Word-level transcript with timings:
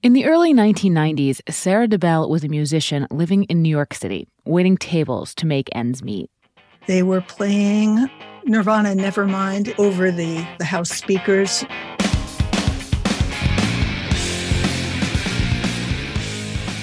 In 0.00 0.12
the 0.12 0.26
early 0.26 0.54
1990s, 0.54 1.40
Sarah 1.52 1.88
DeBell 1.88 2.28
was 2.28 2.44
a 2.44 2.48
musician 2.48 3.08
living 3.10 3.42
in 3.44 3.62
New 3.62 3.68
York 3.68 3.92
City, 3.94 4.28
waiting 4.44 4.76
tables 4.76 5.34
to 5.34 5.44
make 5.44 5.68
ends 5.72 6.04
meet. 6.04 6.30
They 6.86 7.02
were 7.02 7.20
playing 7.20 8.08
Nirvana 8.44 8.90
Nevermind 8.90 9.76
over 9.76 10.12
the, 10.12 10.46
the 10.58 10.64
house 10.64 10.90
speakers. 10.90 11.64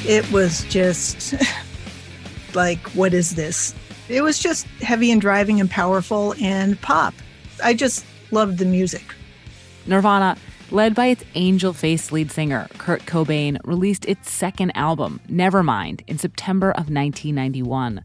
It 0.05 0.29
was 0.33 0.65
just 0.65 1.35
like, 2.53 2.85
what 2.89 3.13
is 3.13 3.35
this? 3.35 3.73
It 4.09 4.23
was 4.23 4.39
just 4.39 4.67
heavy 4.81 5.09
and 5.09 5.21
driving 5.21 5.61
and 5.61 5.71
powerful 5.71 6.35
and 6.41 6.79
pop. 6.81 7.13
I 7.63 7.75
just 7.75 8.05
loved 8.31 8.57
the 8.57 8.65
music. 8.65 9.15
Nirvana 9.87 10.35
led 10.71 10.95
by 10.95 11.07
its 11.07 11.23
angel 11.35 11.73
faced 11.73 12.11
lead 12.11 12.31
singer, 12.31 12.67
Kurt 12.77 13.05
Cobain, 13.05 13.57
released 13.63 14.05
its 14.05 14.31
second 14.31 14.71
album, 14.75 15.19
Nevermind, 15.29 16.01
in 16.07 16.17
September 16.17 16.71
of 16.71 16.89
1991. 16.89 18.03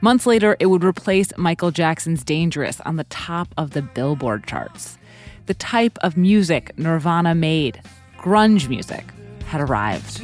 Months 0.00 0.26
later, 0.26 0.56
it 0.60 0.66
would 0.66 0.84
replace 0.84 1.36
Michael 1.36 1.70
Jackson's 1.70 2.22
Dangerous 2.22 2.80
on 2.82 2.96
the 2.96 3.04
top 3.04 3.48
of 3.56 3.70
the 3.70 3.82
Billboard 3.82 4.46
charts. 4.46 4.98
The 5.46 5.54
type 5.54 5.98
of 6.02 6.16
music 6.16 6.78
Nirvana 6.78 7.34
made, 7.34 7.80
grunge 8.18 8.68
music, 8.68 9.04
had 9.46 9.60
arrived. 9.60 10.22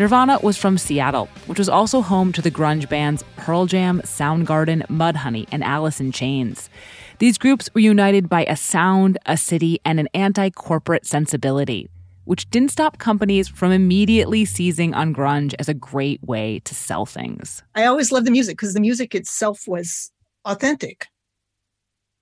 Nirvana 0.00 0.38
was 0.42 0.56
from 0.56 0.78
Seattle, 0.78 1.28
which 1.44 1.58
was 1.58 1.68
also 1.68 2.00
home 2.00 2.32
to 2.32 2.40
the 2.40 2.50
grunge 2.50 2.88
bands 2.88 3.22
Pearl 3.36 3.66
Jam, 3.66 4.00
Soundgarden, 4.00 4.86
Mudhoney, 4.86 5.46
and 5.52 5.62
Alice 5.62 6.00
in 6.00 6.10
Chains. 6.10 6.70
These 7.18 7.36
groups 7.36 7.68
were 7.74 7.82
united 7.82 8.26
by 8.26 8.46
a 8.46 8.56
sound, 8.56 9.18
a 9.26 9.36
city, 9.36 9.78
and 9.84 10.00
an 10.00 10.08
anti 10.14 10.48
corporate 10.48 11.04
sensibility, 11.04 11.90
which 12.24 12.48
didn't 12.48 12.70
stop 12.70 12.96
companies 12.96 13.46
from 13.46 13.72
immediately 13.72 14.46
seizing 14.46 14.94
on 14.94 15.14
grunge 15.14 15.52
as 15.58 15.68
a 15.68 15.74
great 15.74 16.22
way 16.22 16.60
to 16.60 16.74
sell 16.74 17.04
things. 17.04 17.62
I 17.74 17.84
always 17.84 18.10
loved 18.10 18.26
the 18.26 18.30
music 18.30 18.56
because 18.56 18.72
the 18.72 18.80
music 18.80 19.14
itself 19.14 19.64
was 19.68 20.10
authentic. 20.46 21.08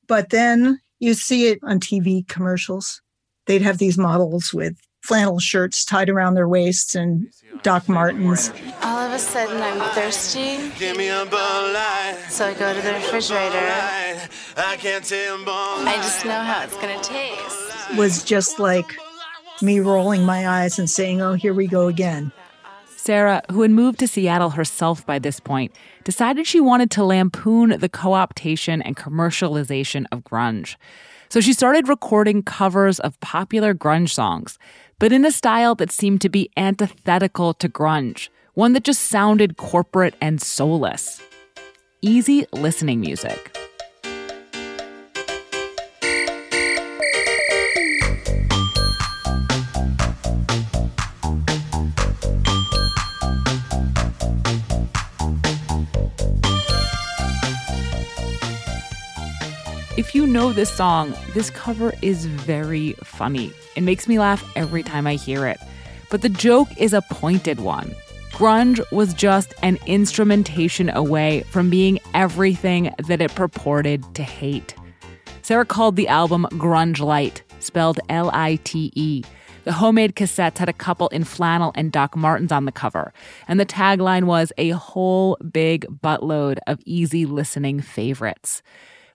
But 0.08 0.30
then 0.30 0.80
you 0.98 1.14
see 1.14 1.46
it 1.46 1.60
on 1.62 1.78
TV 1.78 2.26
commercials. 2.26 3.00
They'd 3.46 3.62
have 3.62 3.78
these 3.78 3.96
models 3.96 4.52
with 4.52 4.76
flannel 5.08 5.38
shirts 5.38 5.86
tied 5.86 6.10
around 6.10 6.34
their 6.34 6.46
waists 6.46 6.94
and 6.94 7.28
Doc 7.62 7.88
Martens. 7.88 8.52
All 8.82 8.98
of 8.98 9.10
a 9.10 9.18
sudden, 9.18 9.62
I'm 9.62 9.80
thirsty. 9.94 10.58
So 12.28 12.46
I 12.46 12.54
go 12.54 12.74
to 12.74 12.80
the 12.82 12.92
refrigerator. 12.92 13.68
I 15.86 15.96
just 15.96 16.26
know 16.26 16.42
how 16.42 16.62
it's 16.62 16.76
going 16.76 17.00
to 17.00 17.08
taste. 17.08 17.96
Was 17.96 18.22
just 18.22 18.58
like 18.58 18.98
me 19.62 19.80
rolling 19.80 20.24
my 20.24 20.46
eyes 20.46 20.78
and 20.78 20.90
saying, 20.90 21.22
oh, 21.22 21.32
here 21.32 21.54
we 21.54 21.66
go 21.66 21.88
again. 21.88 22.30
Sarah, 22.94 23.40
who 23.50 23.62
had 23.62 23.70
moved 23.70 24.00
to 24.00 24.06
Seattle 24.06 24.50
herself 24.50 25.06
by 25.06 25.18
this 25.18 25.40
point, 25.40 25.72
decided 26.04 26.46
she 26.46 26.60
wanted 26.60 26.90
to 26.90 27.02
lampoon 27.02 27.70
the 27.78 27.88
co 27.88 28.10
optation 28.10 28.82
and 28.84 28.94
commercialization 28.94 30.04
of 30.12 30.22
grunge. 30.22 30.76
So 31.30 31.40
she 31.40 31.52
started 31.52 31.88
recording 31.88 32.42
covers 32.42 33.00
of 33.00 33.20
popular 33.20 33.74
grunge 33.74 34.10
songs, 34.10 34.58
but 34.98 35.12
in 35.12 35.24
a 35.24 35.30
style 35.30 35.74
that 35.76 35.92
seemed 35.92 36.20
to 36.22 36.28
be 36.28 36.50
antithetical 36.56 37.54
to 37.54 37.68
grunge, 37.68 38.28
one 38.54 38.72
that 38.72 38.84
just 38.84 39.04
sounded 39.04 39.56
corporate 39.56 40.14
and 40.20 40.40
soulless. 40.40 41.20
Easy 42.02 42.46
listening 42.52 43.00
music. 43.00 43.57
If 59.98 60.14
you 60.14 60.28
know 60.28 60.52
this 60.52 60.70
song, 60.70 61.12
this 61.34 61.50
cover 61.50 61.92
is 62.02 62.24
very 62.24 62.92
funny. 63.02 63.52
It 63.74 63.80
makes 63.80 64.06
me 64.06 64.20
laugh 64.20 64.48
every 64.54 64.84
time 64.84 65.08
I 65.08 65.16
hear 65.16 65.44
it. 65.44 65.58
But 66.08 66.22
the 66.22 66.28
joke 66.28 66.68
is 66.78 66.92
a 66.92 67.02
pointed 67.02 67.58
one. 67.58 67.96
Grunge 68.30 68.80
was 68.92 69.12
just 69.12 69.54
an 69.64 69.76
instrumentation 69.86 70.88
away 70.88 71.40
from 71.50 71.68
being 71.68 71.98
everything 72.14 72.94
that 73.08 73.20
it 73.20 73.34
purported 73.34 74.04
to 74.14 74.22
hate. 74.22 74.72
Sarah 75.42 75.64
called 75.64 75.96
the 75.96 76.06
album 76.06 76.46
Grunge 76.52 77.00
Lite, 77.00 77.42
spelled 77.58 77.98
L 78.08 78.30
I 78.32 78.60
T 78.62 78.92
E. 78.94 79.24
The 79.64 79.72
homemade 79.72 80.14
cassettes 80.14 80.58
had 80.58 80.68
a 80.68 80.72
couple 80.72 81.08
in 81.08 81.24
flannel 81.24 81.72
and 81.74 81.90
Doc 81.90 82.16
Martens 82.16 82.52
on 82.52 82.66
the 82.66 82.72
cover, 82.72 83.12
and 83.48 83.58
the 83.58 83.66
tagline 83.66 84.26
was 84.26 84.52
a 84.58 84.70
whole 84.70 85.36
big 85.38 85.86
buttload 85.88 86.58
of 86.68 86.78
easy 86.86 87.26
listening 87.26 87.80
favorites. 87.80 88.62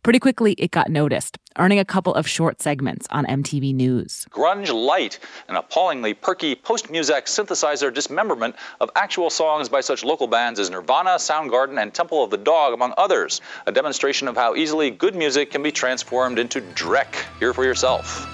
Pretty 0.04 0.20
quickly, 0.20 0.52
it 0.58 0.72
got 0.72 0.90
noticed, 0.90 1.38
earning 1.58 1.80
a 1.80 1.86
couple 1.86 2.14
of 2.14 2.28
short 2.28 2.62
segments 2.62 3.08
on 3.10 3.26
MTV 3.26 3.74
News. 3.74 4.28
Grunge 4.32 4.70
Lite, 4.70 5.18
an 5.48 5.56
appallingly 5.56 6.14
perky 6.14 6.56
post 6.56 6.92
music 6.92 7.24
synthesizer 7.26 7.94
dismemberment 7.94 8.58
of 8.82 8.90
actual 8.98 9.30
songs 9.30 9.70
by 9.70 9.80
such 9.80 10.04
local 10.04 10.28
bands 10.28 10.60
as 10.60 10.70
Nirvana, 10.70 11.12
Soundgarden, 11.12 11.82
and 11.82 11.94
Temple 11.94 12.22
of 12.22 12.32
the 12.32 12.38
Dog, 12.38 12.74
among 12.74 12.94
others. 12.98 13.40
A 13.66 13.72
demonstration 13.72 14.28
of 14.28 14.36
how 14.36 14.56
easily 14.56 14.92
good 14.92 15.16
music 15.16 15.52
can 15.52 15.64
be 15.64 15.72
transformed 15.72 16.38
into 16.38 16.60
dreck. 16.60 17.24
Hear 17.40 17.54
for 17.54 17.64
yourself. 17.64 18.28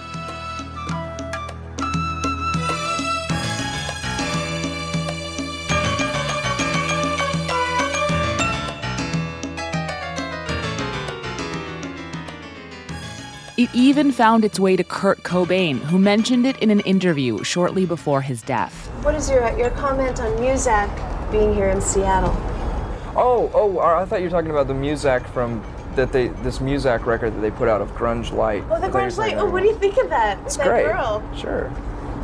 It 13.60 13.70
even 13.76 14.14
found 14.14 14.46
its 14.46 14.58
way 14.58 14.78
to 14.78 14.86
Kurt 14.86 15.22
Cobain, 15.24 15.80
who 15.80 16.00
mentioned 16.00 16.46
it 16.46 16.58
in 16.60 16.72
an 16.72 16.80
interview 16.80 17.44
shortly 17.44 17.86
before 17.86 18.22
his 18.22 18.42
death. 18.42 18.88
What 19.04 19.16
is 19.16 19.30
your 19.30 19.42
your 19.58 19.70
comment 19.72 20.22
on 20.22 20.32
Muzak 20.38 20.90
being 21.30 21.54
here 21.54 21.68
in 21.68 21.82
Seattle? 21.82 22.32
Oh, 23.18 23.52
oh, 23.54 23.80
I 23.80 24.06
thought 24.06 24.20
you 24.20 24.28
were 24.28 24.32
talking 24.32 24.52
about 24.52 24.68
the 24.68 24.74
Muzak 24.74 25.28
from 25.34 25.62
that 25.96 26.14
they 26.14 26.30
this 26.30 26.60
Muzak 26.60 27.06
record 27.06 27.36
that 27.36 27.42
they 27.42 27.52
put 27.52 27.68
out 27.68 27.82
of 27.82 27.90
Grunge 27.96 28.32
Lite. 28.32 28.64
Oh, 28.70 28.80
the 28.80 28.88
Grunge 28.88 29.18
Lite. 29.18 29.36
Oh, 29.36 29.50
what 29.50 29.62
do 29.62 29.68
you 29.68 29.76
think 29.76 29.98
of 29.98 30.10
that? 30.10 30.40
It's 30.46 30.56
that 30.56 30.66
great. 30.66 30.86
Girl? 30.86 31.22
Sure. 31.36 31.70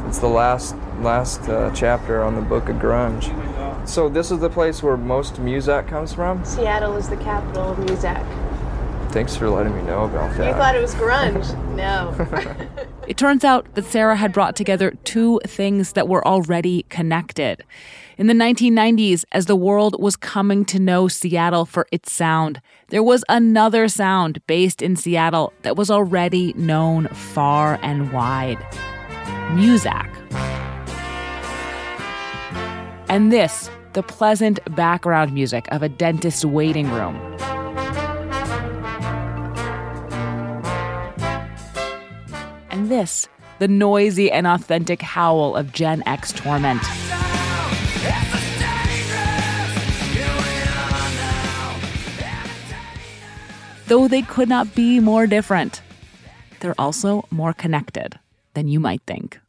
It's 0.08 0.20
the 0.20 0.30
last 0.30 0.78
last 1.02 1.50
uh, 1.50 1.70
chapter 1.76 2.24
on 2.24 2.36
the 2.36 2.42
book 2.44 2.70
of 2.70 2.78
grunge. 2.78 3.28
So 3.86 4.08
this 4.08 4.32
is 4.32 4.40
the 4.40 4.50
place 4.50 4.82
where 4.82 4.96
most 4.96 5.34
Muzak 5.42 5.90
comes 5.90 6.14
from. 6.14 6.46
Seattle 6.46 6.96
is 6.96 7.10
the 7.10 7.18
capital 7.18 7.74
of 7.74 7.78
Muzak. 7.80 8.24
Thanks 9.16 9.38
for 9.38 9.50
letting 9.50 9.74
me 9.74 9.82
know 9.84 10.04
about 10.04 10.36
that. 10.36 10.46
You 10.46 10.54
thought 10.56 10.76
it 10.76 10.82
was 10.82 10.94
grunge? 10.94 11.48
no. 11.74 12.14
It 13.08 13.18
turns 13.18 13.46
out 13.46 13.74
that 13.76 13.86
Sarah 13.86 14.16
had 14.16 14.34
brought 14.34 14.56
together 14.56 14.92
two 15.04 15.40
things 15.46 15.94
that 15.94 16.08
were 16.08 16.28
already 16.28 16.84
connected. 16.90 17.64
In 18.18 18.26
the 18.26 18.34
1990s, 18.34 19.24
as 19.32 19.46
the 19.46 19.56
world 19.56 20.02
was 20.02 20.16
coming 20.16 20.66
to 20.66 20.80
know 20.80 21.08
Seattle 21.08 21.66
for 21.66 21.88
its 21.94 22.12
sound, 22.12 22.62
there 22.90 23.04
was 23.04 23.24
another 23.30 23.88
sound 23.88 24.42
based 24.48 24.82
in 24.82 24.96
Seattle 24.96 25.54
that 25.62 25.78
was 25.78 25.90
already 25.92 26.52
known 26.54 27.08
far 27.10 27.80
and 27.84 28.12
wide 28.12 28.58
Muzak. 29.52 30.10
And 33.08 33.32
this, 33.32 33.70
the 33.94 34.04
pleasant 34.04 34.60
background 34.76 35.32
music 35.32 35.68
of 35.72 35.84
a 35.84 35.90
dentist's 35.90 36.44
waiting 36.44 36.92
room. 36.92 37.16
This, 42.86 43.28
the 43.58 43.68
noisy 43.68 44.32
and 44.32 44.46
authentic 44.46 45.02
howl 45.02 45.56
of 45.56 45.74
Gen 45.74 46.04
X 46.06 46.32
torment. 46.32 46.84
Though 53.88 54.08
they 54.08 54.22
could 54.22 54.48
not 54.48 54.76
be 54.76 55.00
more 55.00 55.26
different, 55.26 55.82
they're 56.60 56.76
also 56.78 57.26
more 57.32 57.54
connected 57.54 58.20
than 58.54 58.68
you 58.68 58.80
might 58.80 59.02
think. 59.08 59.40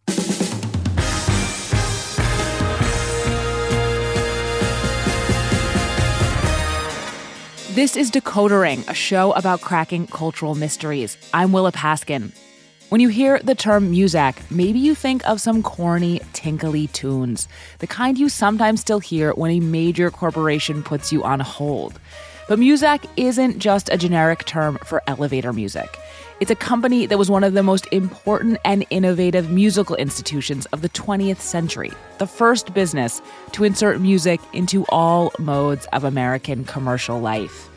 This 7.75 7.99
is 7.99 8.11
Decoder 8.11 8.63
Ring, 8.63 8.83
a 8.89 8.95
show 8.95 9.33
about 9.33 9.61
cracking 9.61 10.07
cultural 10.07 10.55
mysteries. 10.55 11.19
I'm 11.35 11.53
Willa 11.53 11.73
Paskin. 11.73 12.33
When 12.89 13.01
you 13.01 13.09
hear 13.09 13.41
the 13.41 13.57
term 13.57 13.91
Muzak, 13.91 14.49
maybe 14.49 14.79
you 14.79 14.95
think 14.95 15.29
of 15.29 15.41
some 15.41 15.61
corny, 15.61 16.21
tinkly 16.33 16.87
tunes, 16.87 17.49
the 17.81 17.87
kind 17.89 18.17
you 18.17 18.29
sometimes 18.29 18.81
still 18.81 19.01
hear 19.01 19.33
when 19.33 19.51
a 19.51 19.59
major 19.59 20.09
corporation 20.09 20.85
puts 20.85 21.13
you 21.13 21.25
on 21.25 21.41
hold. 21.41 21.99
But 22.49 22.61
Muzak 22.61 23.05
isn't 23.17 23.59
just 23.59 23.89
a 23.89 23.97
generic 23.97 24.45
term 24.45 24.79
for 24.85 25.03
elevator 25.09 25.53
music. 25.53 25.99
It's 26.39 26.53
a 26.53 26.55
company 26.55 27.07
that 27.07 27.19
was 27.19 27.29
one 27.29 27.43
of 27.43 27.55
the 27.55 27.65
most 27.65 27.89
important 27.91 28.59
and 28.65 28.87
innovative 28.91 29.51
musical 29.51 29.97
institutions 29.97 30.67
of 30.67 30.83
the 30.83 30.89
20th 30.91 31.41
century, 31.41 31.91
the 32.19 32.27
first 32.29 32.73
business 32.73 33.21
to 33.51 33.65
insert 33.65 34.01
music 34.01 34.41
into 34.53 34.85
all 34.91 35.33
modes 35.41 35.87
of 35.87 36.05
American 36.05 36.63
commercial 36.63 37.19
life. 37.19 37.69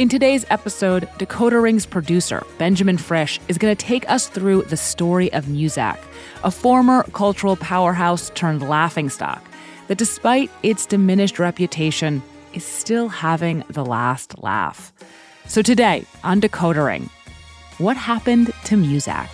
In 0.00 0.08
today's 0.08 0.46
episode, 0.48 1.02
Decoder 1.18 1.62
Ring's 1.62 1.84
producer, 1.84 2.42
Benjamin 2.56 2.96
Frisch, 2.96 3.38
is 3.48 3.58
going 3.58 3.76
to 3.76 3.84
take 3.84 4.10
us 4.10 4.28
through 4.28 4.62
the 4.62 4.76
story 4.78 5.30
of 5.34 5.44
Muzak, 5.44 5.98
a 6.42 6.50
former 6.50 7.02
cultural 7.12 7.54
powerhouse 7.54 8.30
turned 8.30 8.66
laughingstock 8.66 9.44
that, 9.88 9.98
despite 9.98 10.50
its 10.62 10.86
diminished 10.86 11.38
reputation, 11.38 12.22
is 12.54 12.64
still 12.64 13.10
having 13.10 13.62
the 13.68 13.84
last 13.84 14.42
laugh. 14.42 14.90
So 15.44 15.60
today 15.60 16.06
on 16.24 16.40
Decoder 16.40 16.86
Ring, 16.86 17.10
what 17.76 17.98
happened 17.98 18.54
to 18.64 18.76
Muzak? 18.76 19.28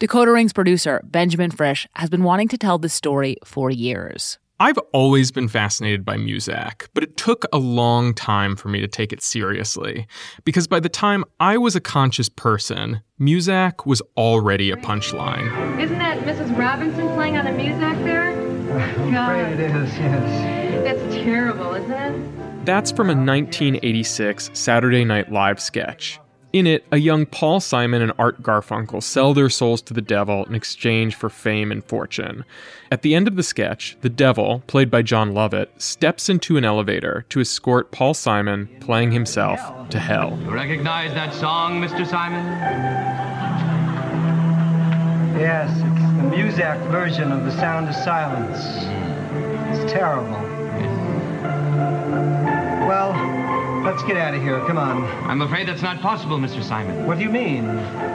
Decoder 0.00 0.32
Ring's 0.32 0.54
producer, 0.54 1.02
Benjamin 1.04 1.50
Frisch, 1.50 1.86
has 1.92 2.08
been 2.08 2.24
wanting 2.24 2.48
to 2.48 2.56
tell 2.56 2.78
this 2.78 2.94
story 2.94 3.36
for 3.44 3.70
years. 3.70 4.38
I've 4.58 4.78
always 4.94 5.30
been 5.30 5.46
fascinated 5.46 6.06
by 6.06 6.16
Muzak, 6.16 6.88
but 6.94 7.02
it 7.02 7.18
took 7.18 7.44
a 7.52 7.58
long 7.58 8.14
time 8.14 8.56
for 8.56 8.68
me 8.68 8.80
to 8.80 8.88
take 8.88 9.12
it 9.12 9.22
seriously. 9.22 10.06
Because 10.44 10.66
by 10.66 10.80
the 10.80 10.88
time 10.88 11.22
I 11.38 11.58
was 11.58 11.76
a 11.76 11.82
conscious 11.82 12.30
person, 12.30 13.02
Muzak 13.20 13.84
was 13.84 14.00
already 14.16 14.70
a 14.70 14.76
punchline. 14.76 15.78
Isn't 15.78 15.98
that 15.98 16.20
Mrs. 16.20 16.58
Robinson 16.58 17.06
playing 17.08 17.36
on 17.36 17.44
the 17.44 17.50
Muzak 17.50 18.02
there? 18.02 18.30
I'm 18.72 19.14
afraid 19.14 19.60
it 19.60 19.76
is, 19.76 19.98
yes. 19.98 20.82
That's 20.82 21.14
terrible, 21.14 21.74
isn't 21.74 21.92
it? 21.92 22.64
That's 22.64 22.90
from 22.90 23.10
a 23.10 23.12
1986 23.12 24.48
Saturday 24.54 25.04
Night 25.04 25.30
Live 25.30 25.60
sketch. 25.60 26.18
In 26.52 26.66
it, 26.66 26.84
a 26.90 26.96
young 26.96 27.26
Paul 27.26 27.60
Simon 27.60 28.02
and 28.02 28.12
Art 28.18 28.42
Garfunkel 28.42 29.04
sell 29.04 29.34
their 29.34 29.48
souls 29.48 29.80
to 29.82 29.94
the 29.94 30.00
devil 30.02 30.44
in 30.46 30.56
exchange 30.56 31.14
for 31.14 31.28
fame 31.28 31.70
and 31.70 31.84
fortune. 31.84 32.44
At 32.90 33.02
the 33.02 33.14
end 33.14 33.28
of 33.28 33.36
the 33.36 33.44
sketch, 33.44 33.96
the 34.00 34.08
devil, 34.08 34.64
played 34.66 34.90
by 34.90 35.02
Jon 35.02 35.32
Lovitz, 35.32 35.80
steps 35.80 36.28
into 36.28 36.56
an 36.56 36.64
elevator 36.64 37.24
to 37.28 37.40
escort 37.40 37.92
Paul 37.92 38.14
Simon, 38.14 38.68
playing 38.80 39.12
himself, 39.12 39.60
to 39.90 40.00
hell. 40.00 40.36
You 40.42 40.50
recognize 40.50 41.14
that 41.14 41.32
song, 41.32 41.80
Mr. 41.80 42.04
Simon? 42.04 42.44
Yes, 45.38 45.70
it's 45.70 46.16
the 46.16 46.36
Muzak 46.36 46.84
version 46.90 47.30
of 47.30 47.44
The 47.44 47.52
Sound 47.52 47.88
of 47.88 47.94
Silence. 47.94 48.58
It's 49.70 49.92
terrible. 49.92 50.32
Well, 52.88 53.12
let's 53.90 54.04
get 54.04 54.16
out 54.16 54.34
of 54.34 54.40
here. 54.40 54.60
Come 54.66 54.78
on. 54.78 55.02
I'm 55.28 55.42
afraid 55.42 55.66
that's 55.66 55.82
not 55.82 56.00
possible, 56.00 56.38
Mr. 56.38 56.62
Simon. 56.62 57.06
What 57.06 57.18
do 57.18 57.24
you 57.24 57.30
mean? 57.30 57.64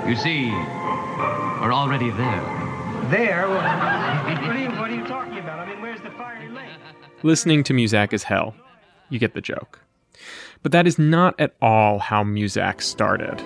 You 0.07 0.15
see, 0.15 0.49
we're 0.49 1.73
already 1.73 2.11
there. 2.11 3.09
There? 3.09 3.49
What 3.49 3.65
are 3.65 4.57
you, 4.57 4.69
what 4.69 4.89
are 4.89 4.95
you 4.95 5.05
talking 5.05 5.37
about? 5.37 5.59
I 5.59 5.65
mean, 5.67 5.81
where's 5.81 5.99
the 5.99 6.11
fiery 6.11 6.49
lake? 6.49 6.69
Listening 7.23 7.61
to 7.63 7.73
Muzak 7.73 8.13
is 8.13 8.23
hell. 8.23 8.55
You 9.09 9.19
get 9.19 9.33
the 9.33 9.41
joke. 9.41 9.81
But 10.63 10.71
that 10.71 10.87
is 10.87 10.97
not 10.97 11.37
at 11.39 11.53
all 11.61 11.99
how 11.99 12.23
Muzak 12.23 12.81
started. 12.81 13.37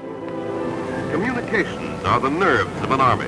Communications 1.12 2.04
are 2.06 2.20
the 2.20 2.30
nerves 2.30 2.82
of 2.84 2.92
an 2.92 3.02
army. 3.02 3.26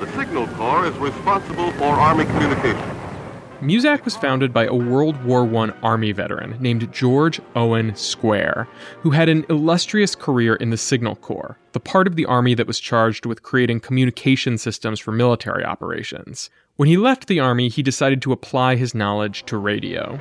The 0.00 0.10
Signal 0.16 0.46
Corps 0.48 0.86
is 0.86 0.96
responsible 0.96 1.72
for 1.72 1.84
Army 1.84 2.24
communications. 2.24 2.95
Muzak 3.62 4.04
was 4.04 4.16
founded 4.16 4.52
by 4.52 4.66
a 4.66 4.74
World 4.74 5.24
War 5.24 5.44
I 5.44 5.72
Army 5.82 6.12
veteran 6.12 6.56
named 6.60 6.92
George 6.92 7.40
Owen 7.54 7.92
Squier, 7.92 8.66
who 9.00 9.10
had 9.10 9.30
an 9.30 9.46
illustrious 9.48 10.14
career 10.14 10.56
in 10.56 10.68
the 10.68 10.76
Signal 10.76 11.16
Corps, 11.16 11.58
the 11.72 11.80
part 11.80 12.06
of 12.06 12.16
the 12.16 12.26
Army 12.26 12.52
that 12.54 12.66
was 12.66 12.78
charged 12.78 13.24
with 13.24 13.42
creating 13.42 13.80
communication 13.80 14.58
systems 14.58 15.00
for 15.00 15.10
military 15.10 15.64
operations. 15.64 16.50
When 16.76 16.88
he 16.88 16.98
left 16.98 17.28
the 17.28 17.40
Army, 17.40 17.68
he 17.68 17.82
decided 17.82 18.20
to 18.22 18.32
apply 18.32 18.76
his 18.76 18.94
knowledge 18.94 19.44
to 19.46 19.56
radio. 19.56 20.20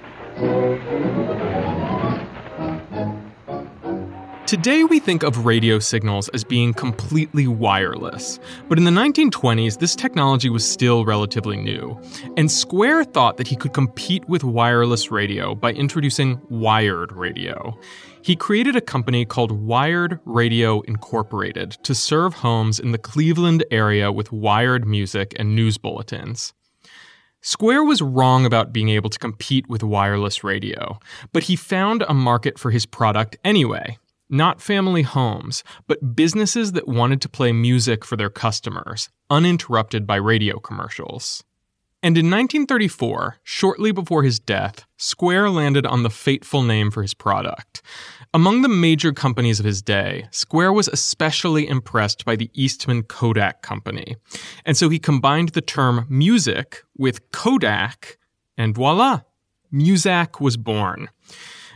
Today, 4.48 4.84
we 4.84 5.00
think 5.00 5.24
of 5.24 5.48
radio 5.48 5.80
signals 5.80 6.30
as 6.30 6.44
being 6.44 6.72
completely 6.72 7.48
wireless, 7.48 8.40
but 8.70 8.78
in 8.78 8.84
the 8.84 8.92
1920s, 8.92 9.80
this 9.80 9.96
technology 9.96 10.52
was 10.52 10.70
still 10.70 11.04
relatively 11.04 11.58
new, 11.58 12.00
and 12.38 12.48
Squier 12.48 13.12
thought 13.12 13.38
that 13.38 13.48
he 13.48 13.56
could 13.56 13.74
compete 13.74 14.30
with 14.30 14.44
wireless 14.44 15.10
radio 15.10 15.56
by 15.56 15.72
introducing 15.72 16.40
wired 16.48 17.12
radio. 17.12 17.76
He 18.22 18.36
created 18.36 18.76
a 18.76 18.82
company 18.82 19.26
called 19.26 19.52
Wired 19.52 20.20
Radio 20.26 20.82
Incorporated 20.82 21.72
to 21.82 21.96
serve 21.96 22.36
homes 22.36 22.80
in 22.80 22.92
the 22.92 23.00
Cleveland 23.00 23.66
area 23.72 24.12
with 24.12 24.32
wired 24.32 24.86
music 24.86 25.34
and 25.40 25.56
news 25.56 25.80
bulletins. 25.80 26.54
Squier 27.42 27.86
was 27.86 28.02
wrong 28.02 28.46
about 28.46 28.74
being 28.74 28.90
able 28.90 29.10
to 29.10 29.18
compete 29.18 29.68
with 29.68 29.82
wireless 29.82 30.44
radio, 30.44 31.00
but 31.34 31.44
he 31.44 31.56
found 31.56 32.04
a 32.08 32.14
market 32.14 32.60
for 32.60 32.70
his 32.70 32.86
product 32.86 33.38
anyway. 33.44 33.98
Not 34.30 34.62
family 34.62 35.04
homes, 35.04 35.64
but 35.88 36.16
businesses 36.16 36.72
that 36.72 36.88
wanted 36.88 37.22
to 37.22 37.30
play 37.30 37.52
music 37.52 38.04
for 38.04 38.18
their 38.18 38.30
customers, 38.30 39.10
uninterrupted 39.30 40.08
by 40.08 40.16
radio 40.16 40.60
commercials. 40.60 41.44
And 42.02 42.18
in 42.18 42.26
1934, 42.26 43.38
shortly 43.44 43.92
before 43.92 44.24
his 44.24 44.40
death, 44.40 44.86
Squier 44.98 45.52
landed 45.52 45.86
on 45.86 46.04
the 46.04 46.10
fateful 46.10 46.62
name 46.62 46.92
for 46.92 47.02
his 47.02 47.14
product. 47.14 47.82
Among 48.34 48.62
the 48.62 48.70
major 48.70 49.12
companies 49.12 49.60
of 49.60 49.66
his 49.66 49.82
day, 49.82 50.28
Squier 50.32 50.74
was 50.74 50.88
especially 50.88 51.68
impressed 51.68 52.26
by 52.26 52.36
the 52.36 52.52
Eastman 52.54 53.04
Kodak 53.04 53.62
Company. 53.62 54.18
And 54.66 54.76
so 54.78 54.90
he 54.90 55.00
combined 55.00 55.50
the 55.50 55.62
term 55.62 56.06
music 56.10 56.84
with 56.98 57.32
Kodak, 57.32 58.18
and 58.58 58.76
voila, 58.76 59.22
Muzak 59.74 60.40
was 60.40 60.58
born. 60.58 61.10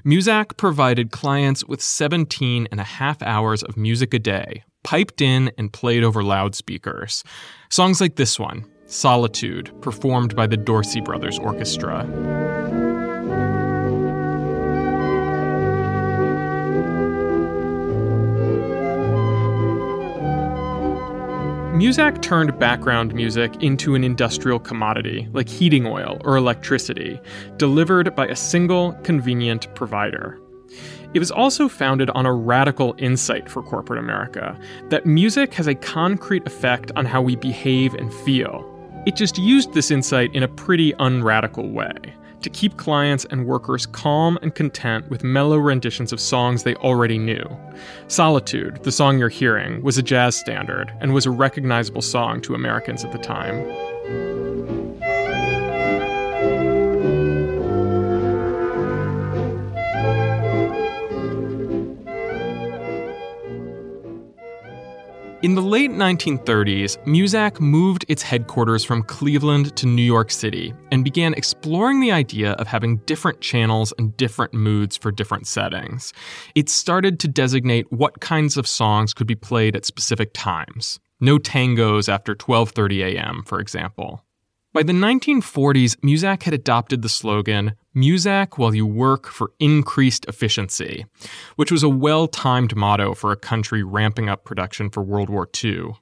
Muzak 0.05 0.57
provided 0.57 1.11
clients 1.11 1.65
with 1.65 1.81
17 1.81 2.67
and 2.71 2.79
a 2.79 2.83
half 2.83 3.21
hours 3.21 3.63
of 3.63 3.77
music 3.77 4.13
a 4.13 4.19
day, 4.19 4.63
piped 4.83 5.21
in 5.21 5.51
and 5.57 5.73
played 5.73 6.03
over 6.03 6.23
loudspeakers. 6.23 7.23
Songs 7.69 7.99
like 7.99 8.15
this 8.15 8.39
one, 8.39 8.65
Solitude, 8.85 9.71
performed 9.81 10.35
by 10.35 10.47
the 10.47 10.57
Dorsey 10.57 11.01
Brothers 11.01 11.37
Orchestra. 11.37 12.58
Muzak 21.73 22.21
turned 22.21 22.57
background 22.59 23.13
music 23.13 23.63
into 23.63 23.95
an 23.95 24.03
industrial 24.03 24.59
commodity 24.59 25.29
like 25.33 25.47
heating 25.47 25.85
oil 25.85 26.19
or 26.25 26.35
electricity, 26.35 27.21
delivered 27.57 28.13
by 28.15 28.27
a 28.27 28.35
single, 28.35 28.93
convenient 29.03 29.73
provider. 29.75 30.39
It 31.13 31.19
was 31.19 31.31
also 31.31 31.69
founded 31.69 32.09
on 32.09 32.25
a 32.25 32.33
radical 32.33 32.95
insight 32.97 33.49
for 33.49 33.61
corporate 33.61 33.99
America 33.99 34.59
that 34.89 35.05
music 35.05 35.53
has 35.53 35.67
a 35.67 35.75
concrete 35.75 36.45
effect 36.45 36.91
on 36.95 37.05
how 37.05 37.21
we 37.21 37.35
behave 37.35 37.93
and 37.93 38.13
feel. 38.13 38.65
It 39.05 39.15
just 39.15 39.37
used 39.37 39.73
this 39.73 39.91
insight 39.91 40.35
in 40.35 40.43
a 40.43 40.47
pretty 40.47 40.93
unradical 40.99 41.69
way 41.69 41.95
to 42.41 42.49
keep 42.49 42.77
clients 42.77 43.25
and 43.25 43.45
workers 43.45 43.85
calm 43.85 44.37
and 44.41 44.55
content 44.55 45.09
with 45.09 45.23
mellow 45.23 45.57
renditions 45.57 46.13
of 46.13 46.19
songs 46.19 46.63
they 46.63 46.75
already 46.75 47.17
knew. 47.17 47.43
Solitude, 48.07 48.83
the 48.83 48.91
song 48.91 49.19
you're 49.19 49.29
hearing, 49.29 49.81
was 49.81 49.97
a 49.97 50.03
jazz 50.03 50.35
standard 50.35 50.93
and 51.01 51.13
was 51.13 51.25
a 51.25 51.31
recognizable 51.31 52.01
song 52.01 52.41
to 52.41 52.55
Americans 52.55 53.03
at 53.03 53.11
the 53.11 53.17
time. 53.17 53.55
In 65.41 65.55
the 65.55 65.61
late 65.61 65.91
1930s, 65.91 66.97
Muzak 67.05 67.61
moved 67.61 68.03
its 68.09 68.21
headquarters 68.21 68.83
from 68.83 69.03
Cleveland 69.03 69.73
to 69.77 69.87
New 69.87 70.03
York 70.03 70.31
City 70.31 70.73
and 70.91 71.01
began 71.01 71.33
exploring 71.33 72.01
the 72.01 72.11
idea 72.11 72.51
of 72.53 72.67
having 72.67 72.97
different 73.05 73.39
channels 73.39 73.93
and 73.97 74.17
different 74.17 74.53
moods 74.53 74.97
for 74.97 75.13
different 75.13 75.47
settings. 75.47 76.11
It 76.55 76.67
started 76.67 77.21
to 77.21 77.29
designate 77.29 77.89
what 77.89 78.19
kinds 78.19 78.57
of 78.57 78.67
songs 78.67 79.13
could 79.13 79.27
be 79.27 79.35
played 79.35 79.77
at 79.77 79.85
specific 79.85 80.31
times. 80.33 80.99
No 81.21 81.37
tangos 81.37 82.09
after 82.09 82.35
12:30 82.35 83.15
a.m., 83.15 83.43
for 83.45 83.61
example. 83.61 84.25
By 84.73 84.83
the 84.83 84.91
1940s, 84.91 85.95
Muzak 86.03 86.43
had 86.43 86.53
adopted 86.53 87.01
the 87.01 87.07
slogan, 87.07 87.75
Muzak 87.95 88.57
while 88.57 88.75
you 88.75 88.85
work 88.85 89.27
for 89.27 89.51
increased 89.59 90.25
efficiency, 90.25 91.05
which 91.55 91.71
was 91.71 91.83
a 91.83 91.89
well 91.89 92.27
timed 92.27 92.75
motto 92.75 93.13
for 93.13 93.31
a 93.31 93.37
country 93.37 93.83
ramping 93.83 94.29
up 94.29 94.45
production 94.45 94.89
for 94.89 95.03
World 95.03 95.29
War 95.29 95.49
II. 95.63 95.93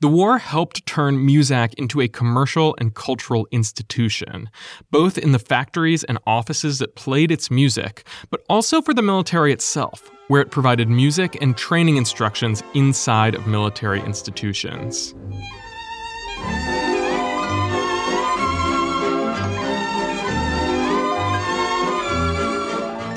The 0.00 0.08
war 0.08 0.38
helped 0.38 0.86
turn 0.86 1.18
Muzak 1.26 1.74
into 1.74 2.00
a 2.00 2.08
commercial 2.08 2.74
and 2.78 2.94
cultural 2.94 3.46
institution, 3.50 4.50
both 4.90 5.18
in 5.18 5.32
the 5.32 5.38
factories 5.38 6.04
and 6.04 6.18
offices 6.26 6.78
that 6.78 6.96
played 6.96 7.30
its 7.30 7.50
music, 7.50 8.06
but 8.30 8.44
also 8.48 8.80
for 8.80 8.94
the 8.94 9.02
military 9.02 9.52
itself, 9.52 10.10
where 10.28 10.40
it 10.40 10.50
provided 10.50 10.88
music 10.88 11.36
and 11.40 11.56
training 11.56 11.96
instructions 11.96 12.62
inside 12.74 13.34
of 13.34 13.46
military 13.46 14.00
institutions. 14.00 15.14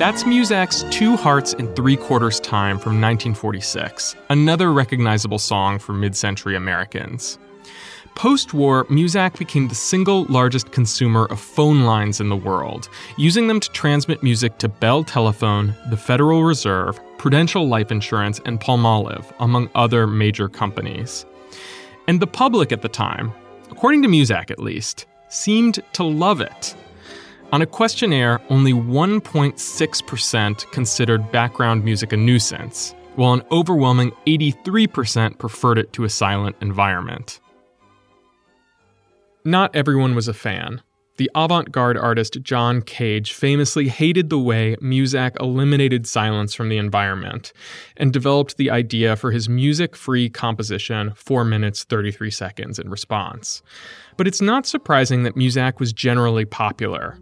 That's 0.04 0.26
Muzak's 0.26 0.84
Two 0.94 1.16
Hearts 1.16 1.54
in 1.54 1.74
Three 1.76 1.96
Quarters 1.96 2.42
Time 2.42 2.78
from 2.78 3.00
1946, 3.00 4.18
another 4.30 4.74
recognizable 4.74 5.40
song 5.40 5.80
for 5.80 5.94
mid 5.94 6.14
century 6.14 6.58
Americans. 6.58 7.40
Post 8.14 8.54
war, 8.54 8.84
Muzak 8.88 9.40
became 9.40 9.70
the 9.70 9.76
single 9.76 10.26
largest 10.26 10.74
consumer 10.74 11.28
of 11.28 11.40
phone 11.40 11.86
lines 11.86 12.20
in 12.20 12.28
the 12.28 12.36
world, 12.36 12.90
using 13.16 13.48
them 13.48 13.62
to 13.62 13.70
transmit 13.70 14.22
music 14.22 14.58
to 14.58 14.68
Bell 14.68 15.06
Telephone, 15.06 15.74
the 15.90 15.96
Federal 15.96 16.44
Reserve, 16.44 17.00
Prudential 17.18 17.70
Life 17.70 17.90
Insurance, 17.90 18.42
and 18.44 18.60
Palmolive, 18.60 19.32
among 19.40 19.70
other 19.74 20.06
major 20.06 20.50
companies. 20.50 21.26
And 22.10 22.20
the 22.20 22.28
public 22.28 22.74
at 22.74 22.82
the 22.82 22.90
time, 22.90 23.32
according 23.72 24.02
to 24.02 24.10
Muzak 24.10 24.52
at 24.52 24.60
least, 24.60 25.06
seemed 25.30 25.80
to 25.94 26.04
love 26.04 26.42
it. 26.42 26.76
On 27.54 27.62
a 27.62 27.68
questionnaire, 27.68 28.42
only 28.50 28.74
1.6% 28.74 30.72
considered 30.72 31.32
background 31.32 31.86
music 31.86 32.12
a 32.12 32.18
nuisance, 32.18 32.96
while 33.14 33.34
an 33.34 33.44
overwhelming 33.52 34.12
83% 34.26 35.38
preferred 35.38 35.78
it 35.78 35.94
to 35.94 36.04
a 36.04 36.10
silent 36.10 36.56
environment. 36.62 37.40
Not 39.46 39.76
everyone 39.76 40.16
was 40.16 40.28
a 40.28 40.34
fan. 40.34 40.82
The 41.18 41.30
avant 41.36 41.72
garde 41.72 41.96
artist 41.96 42.42
John 42.42 42.82
Cage 42.82 43.34
famously 43.34 43.88
hated 43.88 44.32
the 44.32 44.40
way 44.40 44.76
Muzak 44.82 45.40
eliminated 45.40 46.08
silence 46.08 46.56
from 46.56 46.70
the 46.70 46.78
environment 46.78 47.54
and 47.96 48.12
developed 48.12 48.58
the 48.58 48.72
idea 48.72 49.16
for 49.16 49.30
his 49.30 49.48
music 49.48 49.96
free 49.96 50.28
composition, 50.28 51.14
4 51.16 51.46
minutes 51.46 51.84
33 51.84 52.32
seconds 52.32 52.80
in 52.80 52.90
response. 52.90 53.62
But 54.18 54.28
it's 54.28 54.42
not 54.42 54.66
surprising 54.66 55.22
that 55.22 55.36
Muzak 55.36 55.80
was 55.80 55.94
generally 55.94 56.46
popular, 56.46 57.20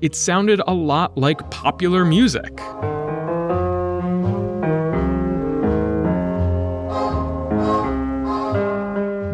it 0.00 0.14
sounded 0.14 0.60
a 0.66 0.74
lot 0.74 1.16
like 1.16 1.50
popular 1.50 2.04
music. 2.04 2.60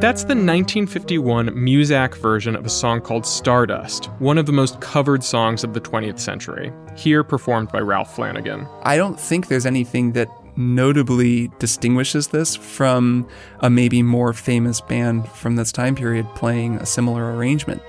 That's 0.01 0.23
the 0.23 0.29
1951 0.35 1.51
Muzak 1.51 2.15
version 2.17 2.57
of 2.57 2.65
a 2.65 2.71
song 2.71 3.03
called 3.03 3.27
Stardust, 3.27 4.07
one 4.19 4.39
of 4.39 4.47
the 4.47 4.53
most 4.53 4.81
covered 4.81 5.23
songs 5.23 5.63
of 5.63 5.75
the 5.75 5.81
20th 5.81 6.19
century, 6.19 6.73
here 6.97 7.23
performed 7.23 7.71
by 7.71 7.81
Ralph 7.81 8.17
Flanagan. 8.17 8.67
I 8.83 8.97
don't 8.97 9.21
think 9.21 9.49
there's 9.49 9.67
anything 9.67 10.13
that 10.13 10.31
notably 10.57 11.51
distinguishes 11.59 12.29
this 12.29 12.57
from 12.57 13.29
a 13.61 13.69
maybe 13.69 14.03
more 14.03 14.33
famous 14.33 14.81
band 14.81 15.29
from 15.29 15.57
this 15.57 15.71
time 15.71 15.95
period 15.95 16.27
playing 16.35 16.77
a 16.77 16.87
similar 16.87 17.37
arrangement. 17.37 17.83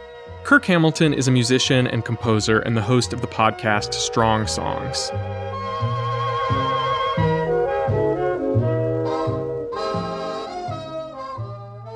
Kirk 0.44 0.66
Hamilton 0.66 1.14
is 1.14 1.28
a 1.28 1.32
musician 1.32 1.88
and 1.88 2.04
composer 2.04 2.60
and 2.60 2.76
the 2.76 2.82
host 2.82 3.14
of 3.14 3.22
the 3.22 3.28
podcast 3.28 3.94
Strong 3.94 4.48
Songs. 4.48 5.12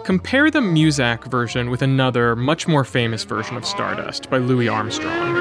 Compare 0.05 0.51
the 0.51 0.59
Muzak 0.59 1.25
version 1.25 1.71
with 1.71 1.81
another, 1.81 2.35
much 2.35 2.67
more 2.67 2.83
famous 2.85 3.23
version 3.23 3.57
of 3.57 3.65
Stardust 3.65 4.29
by 4.29 4.37
Louis 4.37 4.69
Armstrong. 4.69 5.33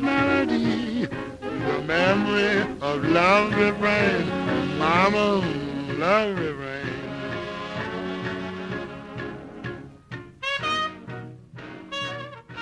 melody, 0.00 1.06
mama, 4.78 5.40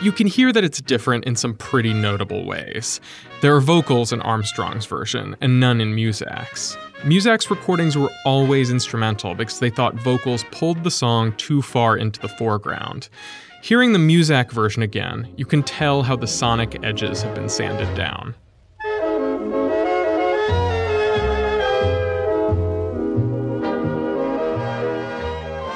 You 0.03 0.13
can 0.13 0.27
hear 0.27 0.51
that 0.51 0.65
it's 0.65 0.81
different 0.81 1.27
in 1.27 1.37
some 1.37 1.53
pretty 1.53 1.93
notable 1.93 2.47
ways. 2.47 3.03
There 3.43 3.55
are 3.55 3.61
vocals 3.61 4.15
in 4.15 4.23
Armstrong's 4.23 4.87
version, 4.87 5.37
and 5.43 5.61
none 5.61 5.79
in 5.79 5.95
Muzak's. 5.95 6.79
Muzak's 7.03 7.51
recordings 7.51 7.99
were 7.99 8.11
always 8.25 8.71
instrumental 8.71 9.35
because 9.35 9.59
they 9.59 9.69
thought 9.69 9.95
vocals 9.97 10.45
pulled 10.53 10.85
the 10.85 10.91
song 10.91 11.35
too 11.37 11.61
far 11.61 11.99
into 11.99 12.19
the 12.19 12.29
foreground. 12.29 13.11
Hearing 13.63 13.93
the 13.93 13.99
Muzak 13.99 14.51
version 14.51 14.83
again, 14.83 15.31
you 15.37 15.45
can 15.45 15.63
tell 15.63 16.03
how 16.03 16.17
the 16.17 16.27
sonic 16.27 16.83
edges 16.83 17.21
have 17.21 17.35
been 17.35 17.51
sanded 17.51 17.95
down. 17.95 18.35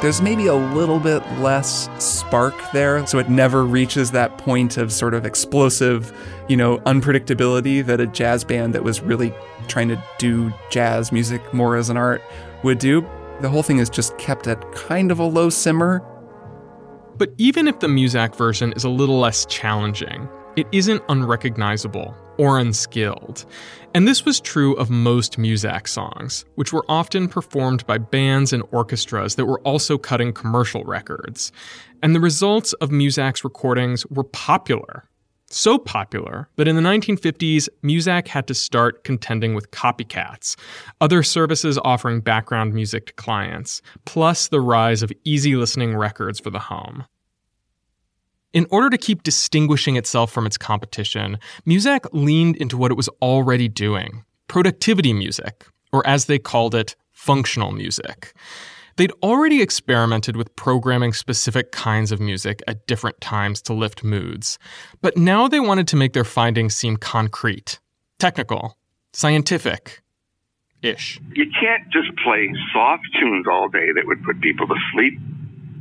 There's 0.04 0.20
maybe 0.20 0.48
a 0.48 0.54
little 0.54 1.00
bit 1.00 1.22
less 1.38 1.88
spark 1.98 2.54
there. 2.72 3.06
So 3.06 3.18
it 3.18 3.30
never 3.30 3.64
reaches 3.64 4.10
that 4.10 4.36
point 4.36 4.76
of 4.76 4.92
sort 4.92 5.14
of 5.14 5.24
explosive, 5.24 6.12
you 6.46 6.58
know, 6.58 6.76
unpredictability 6.80 7.82
that 7.86 8.02
a 8.02 8.06
jazz 8.06 8.44
band 8.44 8.74
that 8.74 8.84
was 8.84 9.00
really 9.00 9.32
trying 9.66 9.88
to 9.88 10.04
do 10.18 10.52
jazz 10.68 11.10
music 11.10 11.54
more 11.54 11.76
as 11.76 11.88
an 11.88 11.96
art 11.96 12.20
would 12.62 12.78
do. 12.78 13.00
The 13.40 13.48
whole 13.48 13.62
thing 13.62 13.78
is 13.78 13.88
just 13.88 14.18
kept 14.18 14.46
at 14.46 14.60
kind 14.72 15.10
of 15.10 15.20
a 15.20 15.24
low 15.24 15.48
simmer. 15.48 16.00
But 17.16 17.32
even 17.38 17.66
if 17.66 17.80
the 17.80 17.86
Muzak 17.86 18.36
version 18.36 18.74
is 18.74 18.84
a 18.84 18.90
little 18.90 19.18
less 19.18 19.46
challenging, 19.46 20.28
it 20.56 20.66
isn't 20.72 21.02
unrecognizable 21.08 22.14
or 22.38 22.58
unskilled. 22.58 23.44
And 23.94 24.08
this 24.08 24.24
was 24.24 24.40
true 24.40 24.74
of 24.74 24.90
most 24.90 25.38
Muzak 25.38 25.86
songs, 25.86 26.44
which 26.56 26.72
were 26.72 26.84
often 26.88 27.28
performed 27.28 27.86
by 27.86 27.98
bands 27.98 28.52
and 28.52 28.62
orchestras 28.72 29.36
that 29.36 29.46
were 29.46 29.60
also 29.60 29.98
cutting 29.98 30.32
commercial 30.32 30.84
records. 30.84 31.52
And 32.02 32.14
the 32.14 32.20
results 32.20 32.72
of 32.74 32.90
Muzak's 32.90 33.44
recordings 33.44 34.04
were 34.06 34.24
popular. 34.24 35.08
So 35.48 35.78
popular 35.78 36.48
that 36.56 36.66
in 36.66 36.74
the 36.74 36.82
1950s, 36.82 37.68
Muzak 37.84 38.26
had 38.26 38.48
to 38.48 38.54
start 38.54 39.04
contending 39.04 39.54
with 39.54 39.70
copycats, 39.70 40.56
other 41.00 41.22
services 41.22 41.78
offering 41.84 42.20
background 42.20 42.74
music 42.74 43.06
to 43.06 43.12
clients, 43.12 43.80
plus 44.04 44.48
the 44.48 44.60
rise 44.60 45.02
of 45.02 45.12
easy 45.22 45.54
listening 45.54 45.96
records 45.96 46.40
for 46.40 46.50
the 46.50 46.58
home. 46.58 47.04
In 48.54 48.68
order 48.70 48.88
to 48.88 48.96
keep 48.96 49.24
distinguishing 49.24 49.96
itself 49.96 50.30
from 50.30 50.46
its 50.46 50.56
competition, 50.56 51.38
Muzak 51.66 52.06
leaned 52.12 52.56
into 52.56 52.76
what 52.76 52.92
it 52.92 52.96
was 52.96 53.08
already 53.20 53.68
doing 53.68 54.24
productivity 54.46 55.12
music, 55.12 55.66
or 55.92 56.06
as 56.06 56.26
they 56.26 56.38
called 56.38 56.74
it, 56.74 56.94
functional 57.10 57.72
music. 57.72 58.32
They'd 58.96 59.10
already 59.24 59.60
experimented 59.60 60.36
with 60.36 60.54
programming 60.54 61.12
specific 61.12 61.72
kinds 61.72 62.12
of 62.12 62.20
music 62.20 62.62
at 62.68 62.86
different 62.86 63.20
times 63.20 63.60
to 63.62 63.72
lift 63.72 64.04
moods, 64.04 64.56
but 65.00 65.16
now 65.16 65.48
they 65.48 65.58
wanted 65.58 65.88
to 65.88 65.96
make 65.96 66.12
their 66.12 66.24
findings 66.24 66.76
seem 66.76 66.96
concrete, 66.96 67.80
technical, 68.20 68.78
scientific, 69.12 70.02
ish. 70.82 71.18
You 71.32 71.46
can't 71.60 71.90
just 71.90 72.16
play 72.22 72.54
soft 72.72 73.02
tunes 73.18 73.46
all 73.50 73.68
day 73.68 73.90
that 73.96 74.06
would 74.06 74.22
put 74.22 74.40
people 74.40 74.68
to 74.68 74.76
sleep 74.92 75.18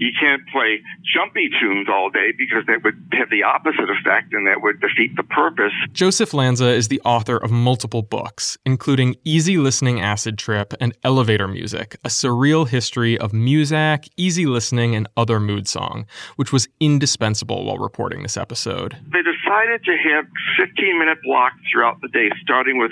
you 0.04 0.12
can't 0.20 0.42
play 0.52 0.82
jumpy 1.16 1.50
tunes 1.62 1.88
all 1.90 2.10
day 2.10 2.34
because 2.38 2.66
that 2.68 2.84
would 2.84 2.96
have 3.14 3.30
the 3.30 3.44
opposite 3.44 3.90
effect 3.90 4.34
and 4.34 4.46
that 4.48 4.62
would 4.62 4.82
defeat 4.82 5.16
the 5.16 5.24
purpose. 5.24 5.72
Joseph 5.94 6.34
Lanza 6.34 6.68
is 6.68 6.90
the 6.90 7.00
author 7.06 7.38
of 7.38 7.52
multiple 7.52 8.02
books, 8.02 8.58
including 8.66 9.16
Easy 9.24 9.58
Listening 9.58 10.02
Acid 10.02 10.38
Trip 10.38 10.74
and 10.82 10.94
Elevator 11.04 11.48
Music, 11.48 11.96
a 12.04 12.10
surreal 12.10 12.68
history 12.68 13.18
of 13.18 13.32
Muzak, 13.32 14.10
easy 14.18 14.46
listening, 14.46 14.94
and 14.94 15.08
other 15.16 15.40
mood 15.40 15.70
song, 15.70 16.06
which 16.36 16.52
was 16.52 16.68
indispensable 16.82 17.64
while 17.64 17.78
reporting 17.78 18.24
this 18.24 18.36
episode. 18.36 18.98
They 19.12 19.22
decided 19.44 19.84
to 19.86 19.96
have 19.98 20.26
15 20.58 21.00
minute 21.00 21.20
blocks 21.24 21.56
throughout 21.72 22.02
the 22.02 22.08
day, 22.10 22.30
starting 22.42 22.78
with 22.78 22.92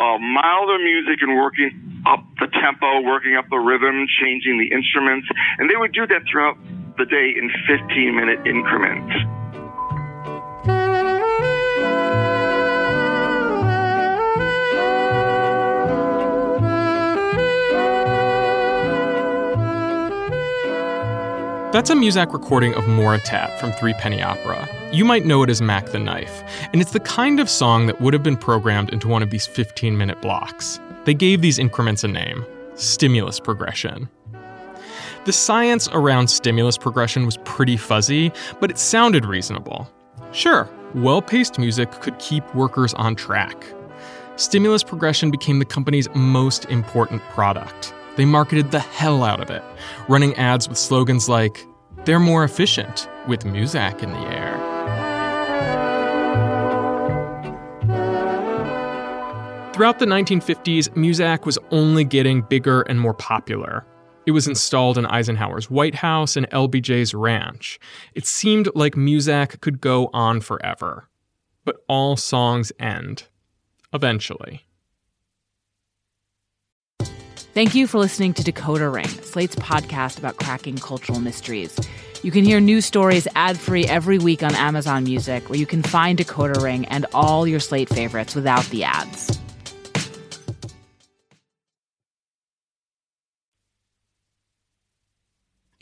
uh, 0.00 0.18
milder 0.18 0.78
music 0.78 1.22
and 1.22 1.36
working 1.36 2.02
up 2.06 2.24
the 2.40 2.48
tempo, 2.48 3.02
working 3.02 3.36
up 3.36 3.44
the 3.50 3.58
rhythm, 3.58 4.06
changing 4.20 4.58
the 4.58 4.74
instruments. 4.74 5.28
And 5.58 5.70
they 5.70 5.76
would 5.76 5.92
do 5.92 6.06
that 6.06 6.22
throughout 6.30 6.56
the 6.98 7.06
day 7.06 7.34
in 7.36 7.50
15 7.66 8.14
minute 8.14 8.46
increments. 8.46 9.12
That's 21.72 21.88
a 21.88 21.94
Muzak 21.94 22.34
recording 22.34 22.74
of 22.74 22.84
Moritat 22.84 23.58
from 23.58 23.72
Three 23.72 23.94
Penny 23.94 24.22
Opera. 24.22 24.68
You 24.92 25.06
might 25.06 25.24
know 25.24 25.42
it 25.42 25.48
as 25.48 25.62
Mac 25.62 25.86
the 25.86 25.98
Knife, 25.98 26.42
and 26.70 26.82
it's 26.82 26.92
the 26.92 27.00
kind 27.00 27.40
of 27.40 27.48
song 27.48 27.86
that 27.86 27.98
would 27.98 28.12
have 28.12 28.22
been 28.22 28.36
programmed 28.36 28.90
into 28.90 29.08
one 29.08 29.22
of 29.22 29.30
these 29.30 29.46
15 29.46 29.96
minute 29.96 30.20
blocks. 30.20 30.78
They 31.06 31.14
gave 31.14 31.40
these 31.40 31.58
increments 31.58 32.04
a 32.04 32.08
name 32.08 32.44
stimulus 32.74 33.40
progression. 33.40 34.06
The 35.24 35.32
science 35.32 35.88
around 35.94 36.28
stimulus 36.28 36.76
progression 36.76 37.24
was 37.24 37.38
pretty 37.38 37.78
fuzzy, 37.78 38.32
but 38.60 38.70
it 38.70 38.76
sounded 38.76 39.24
reasonable. 39.24 39.90
Sure, 40.32 40.68
well 40.94 41.22
paced 41.22 41.58
music 41.58 41.90
could 42.02 42.18
keep 42.18 42.54
workers 42.54 42.92
on 42.94 43.16
track. 43.16 43.56
Stimulus 44.36 44.82
progression 44.82 45.30
became 45.30 45.58
the 45.58 45.64
company's 45.64 46.14
most 46.14 46.66
important 46.66 47.22
product. 47.30 47.94
They 48.16 48.24
marketed 48.24 48.70
the 48.70 48.80
hell 48.80 49.24
out 49.24 49.40
of 49.40 49.50
it, 49.50 49.62
running 50.08 50.34
ads 50.34 50.68
with 50.68 50.78
slogans 50.78 51.28
like, 51.28 51.66
they're 52.04 52.20
more 52.20 52.44
efficient 52.44 53.08
with 53.26 53.44
Muzak 53.44 54.02
in 54.02 54.10
the 54.10 54.18
air. 54.18 54.72
Throughout 59.72 59.98
the 59.98 60.06
1950s, 60.06 60.90
Muzak 60.90 61.46
was 61.46 61.58
only 61.70 62.04
getting 62.04 62.42
bigger 62.42 62.82
and 62.82 63.00
more 63.00 63.14
popular. 63.14 63.86
It 64.26 64.32
was 64.32 64.46
installed 64.46 64.98
in 64.98 65.06
Eisenhower's 65.06 65.70
White 65.70 65.94
House 65.94 66.36
and 66.36 66.48
LBJ's 66.50 67.14
ranch. 67.14 67.80
It 68.14 68.26
seemed 68.26 68.68
like 68.74 68.94
Muzak 68.94 69.60
could 69.62 69.80
go 69.80 70.10
on 70.12 70.42
forever. 70.42 71.08
But 71.64 71.76
all 71.88 72.16
songs 72.16 72.70
end. 72.78 73.28
Eventually. 73.94 74.66
Thank 77.54 77.74
you 77.74 77.86
for 77.86 77.98
listening 77.98 78.32
to 78.34 78.42
Decoder 78.42 78.90
Ring, 78.90 79.08
Slate's 79.08 79.56
podcast 79.56 80.16
about 80.16 80.38
cracking 80.38 80.78
cultural 80.78 81.20
mysteries. 81.20 81.78
You 82.22 82.30
can 82.30 82.46
hear 82.46 82.60
new 82.60 82.80
stories 82.80 83.28
ad 83.34 83.58
free 83.58 83.84
every 83.84 84.18
week 84.18 84.42
on 84.42 84.54
Amazon 84.54 85.04
Music, 85.04 85.50
where 85.50 85.58
you 85.58 85.66
can 85.66 85.82
find 85.82 86.18
Decoder 86.18 86.62
Ring 86.62 86.86
and 86.86 87.04
all 87.12 87.46
your 87.46 87.60
Slate 87.60 87.90
favorites 87.90 88.34
without 88.34 88.64
the 88.66 88.84
ads. 88.84 89.38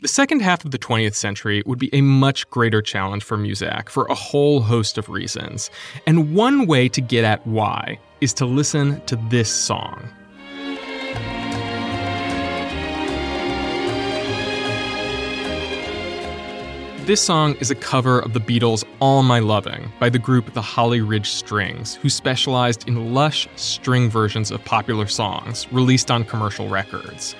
The 0.01 0.09
second 0.09 0.41
half 0.41 0.65
of 0.65 0.71
the 0.71 0.79
20th 0.79 1.15
century 1.15 1.63
would 1.65 1.79
be 1.79 1.93
a 1.93 2.01
much 2.01 2.49
greater 2.49 2.81
challenge 2.81 3.23
for 3.23 3.37
Muzak 3.37 3.87
for 3.87 4.07
a 4.07 4.15
whole 4.15 4.59
host 4.59 4.97
of 4.97 5.07
reasons. 5.07 5.69
And 6.05 6.35
one 6.35 6.67
way 6.67 6.89
to 6.89 6.99
get 6.99 7.23
at 7.23 7.47
why 7.47 7.97
is 8.19 8.33
to 8.33 8.45
listen 8.45 8.99
to 9.05 9.15
this 9.29 9.49
song. 9.49 10.09
This 17.05 17.19
song 17.19 17.55
is 17.59 17.71
a 17.71 17.75
cover 17.75 18.19
of 18.19 18.33
the 18.33 18.39
Beatles' 18.39 18.83
All 18.99 19.23
My 19.23 19.39
Loving 19.39 19.91
by 19.99 20.07
the 20.07 20.19
group 20.19 20.53
the 20.53 20.61
Holly 20.61 21.01
Ridge 21.01 21.31
Strings, 21.31 21.95
who 21.95 22.09
specialized 22.09 22.87
in 22.87 23.15
lush 23.15 23.47
string 23.55 24.07
versions 24.07 24.51
of 24.51 24.63
popular 24.65 25.07
songs 25.07 25.65
released 25.73 26.11
on 26.11 26.23
commercial 26.23 26.69
records. 26.69 27.35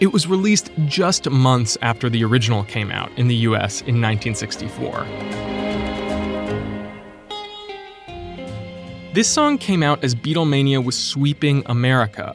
It 0.00 0.14
was 0.14 0.26
released 0.26 0.70
just 0.86 1.28
months 1.28 1.76
after 1.82 2.08
the 2.08 2.24
original 2.24 2.64
came 2.64 2.90
out 2.90 3.12
in 3.18 3.28
the 3.28 3.34
US 3.36 3.82
in 3.82 4.00
1964. 4.00 5.04
This 9.12 9.28
song 9.28 9.58
came 9.58 9.82
out 9.82 10.02
as 10.02 10.14
Beatlemania 10.14 10.82
was 10.82 10.98
sweeping 10.98 11.62
America, 11.66 12.34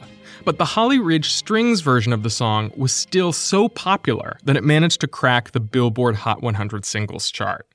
but 0.50 0.58
the 0.58 0.64
Holly 0.64 0.98
Ridge 0.98 1.30
Strings 1.30 1.80
version 1.80 2.12
of 2.12 2.24
the 2.24 2.28
song 2.28 2.72
was 2.74 2.92
still 2.92 3.32
so 3.32 3.68
popular 3.68 4.36
that 4.42 4.56
it 4.56 4.64
managed 4.64 5.00
to 5.00 5.06
crack 5.06 5.52
the 5.52 5.60
Billboard 5.60 6.16
Hot 6.16 6.42
100 6.42 6.84
singles 6.84 7.30
chart. 7.30 7.68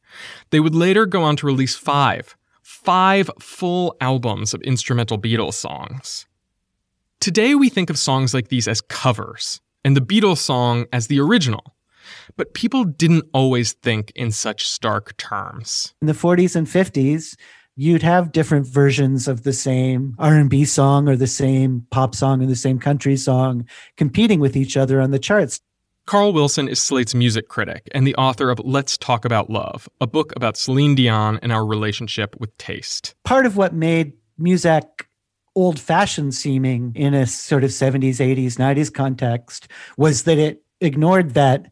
They 0.49 0.59
would 0.59 0.75
later 0.75 1.05
go 1.05 1.23
on 1.23 1.37
to 1.37 1.45
release 1.45 1.77
five, 1.77 2.35
five 2.63 3.31
full 3.39 3.95
albums 4.01 4.53
of 4.53 4.61
instrumental 4.63 5.17
Beatles 5.17 5.53
songs. 5.53 6.25
Today 7.21 7.55
we 7.55 7.69
think 7.69 7.89
of 7.89 7.97
songs 7.97 8.33
like 8.33 8.49
these 8.49 8.67
as 8.67 8.81
covers, 8.81 9.61
and 9.85 9.95
the 9.95 10.01
Beatles 10.01 10.39
song 10.39 10.85
as 10.91 11.07
the 11.07 11.21
original. 11.21 11.77
But 12.35 12.53
people 12.53 12.83
didn't 12.83 13.23
always 13.33 13.71
think 13.71 14.11
in 14.17 14.31
such 14.31 14.67
stark 14.67 15.15
terms. 15.15 15.95
In 16.01 16.07
the 16.07 16.13
40s 16.13 16.57
and 16.57 16.67
50s, 16.67 17.37
you'd 17.75 18.03
have 18.03 18.31
different 18.31 18.65
versions 18.65 19.27
of 19.27 19.43
the 19.43 19.53
same 19.53 20.15
R&B 20.17 20.65
song 20.65 21.09
or 21.09 21.15
the 21.15 21.27
same 21.27 21.85
pop 21.91 22.15
song 22.15 22.41
or 22.41 22.45
the 22.45 22.55
same 22.55 22.79
country 22.79 23.17
song 23.17 23.65
competing 23.97 24.39
with 24.39 24.55
each 24.55 24.77
other 24.77 25.01
on 25.01 25.11
the 25.11 25.19
charts. 25.19 25.59
Carl 26.05 26.33
Wilson 26.33 26.69
is 26.69 26.79
Slate's 26.79 27.15
music 27.15 27.47
critic 27.47 27.89
and 27.93 28.05
the 28.05 28.15
author 28.15 28.51
of 28.51 28.59
Let's 28.59 28.97
Talk 28.97 29.25
About 29.25 29.49
Love, 29.49 29.89
a 29.99 30.07
book 30.07 30.33
about 30.35 30.55
Celine 30.55 30.95
Dion 30.95 31.39
and 31.41 31.51
our 31.51 31.65
relationship 31.65 32.35
with 32.39 32.55
taste. 32.57 33.15
Part 33.23 33.45
of 33.45 33.57
what 33.57 33.73
made 33.73 34.13
Muzak 34.39 35.05
old 35.55 35.79
fashioned 35.79 36.35
seeming 36.35 36.91
in 36.95 37.13
a 37.13 37.25
sort 37.25 37.63
of 37.63 37.71
70s, 37.71 38.17
80s, 38.17 38.57
90s 38.57 38.93
context 38.93 39.67
was 39.97 40.23
that 40.23 40.37
it 40.37 40.61
ignored 40.79 41.33
that 41.33 41.71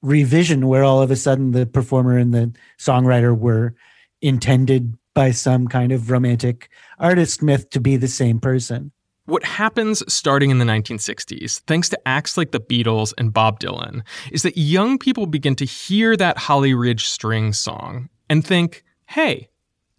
revision 0.00 0.68
where 0.68 0.84
all 0.84 1.02
of 1.02 1.10
a 1.10 1.16
sudden 1.16 1.52
the 1.52 1.66
performer 1.66 2.16
and 2.16 2.32
the 2.32 2.52
songwriter 2.78 3.36
were 3.36 3.74
intended 4.20 4.96
by 5.14 5.30
some 5.30 5.68
kind 5.68 5.92
of 5.92 6.10
romantic 6.10 6.68
artist 6.98 7.42
myth 7.42 7.70
to 7.70 7.80
be 7.80 7.96
the 7.96 8.08
same 8.08 8.40
person. 8.40 8.92
What 9.26 9.44
happens 9.44 10.02
starting 10.12 10.50
in 10.50 10.58
the 10.58 10.64
1960s, 10.64 11.60
thanks 11.60 11.88
to 11.90 12.08
acts 12.08 12.36
like 12.36 12.50
the 12.50 12.60
Beatles 12.60 13.14
and 13.16 13.32
Bob 13.32 13.60
Dylan, 13.60 14.02
is 14.32 14.42
that 14.42 14.56
young 14.56 14.98
people 14.98 15.26
begin 15.26 15.54
to 15.56 15.64
hear 15.64 16.16
that 16.16 16.38
Holly 16.38 16.74
Ridge 16.74 17.06
string 17.06 17.52
song 17.52 18.08
and 18.28 18.44
think, 18.44 18.82
hey, 19.06 19.48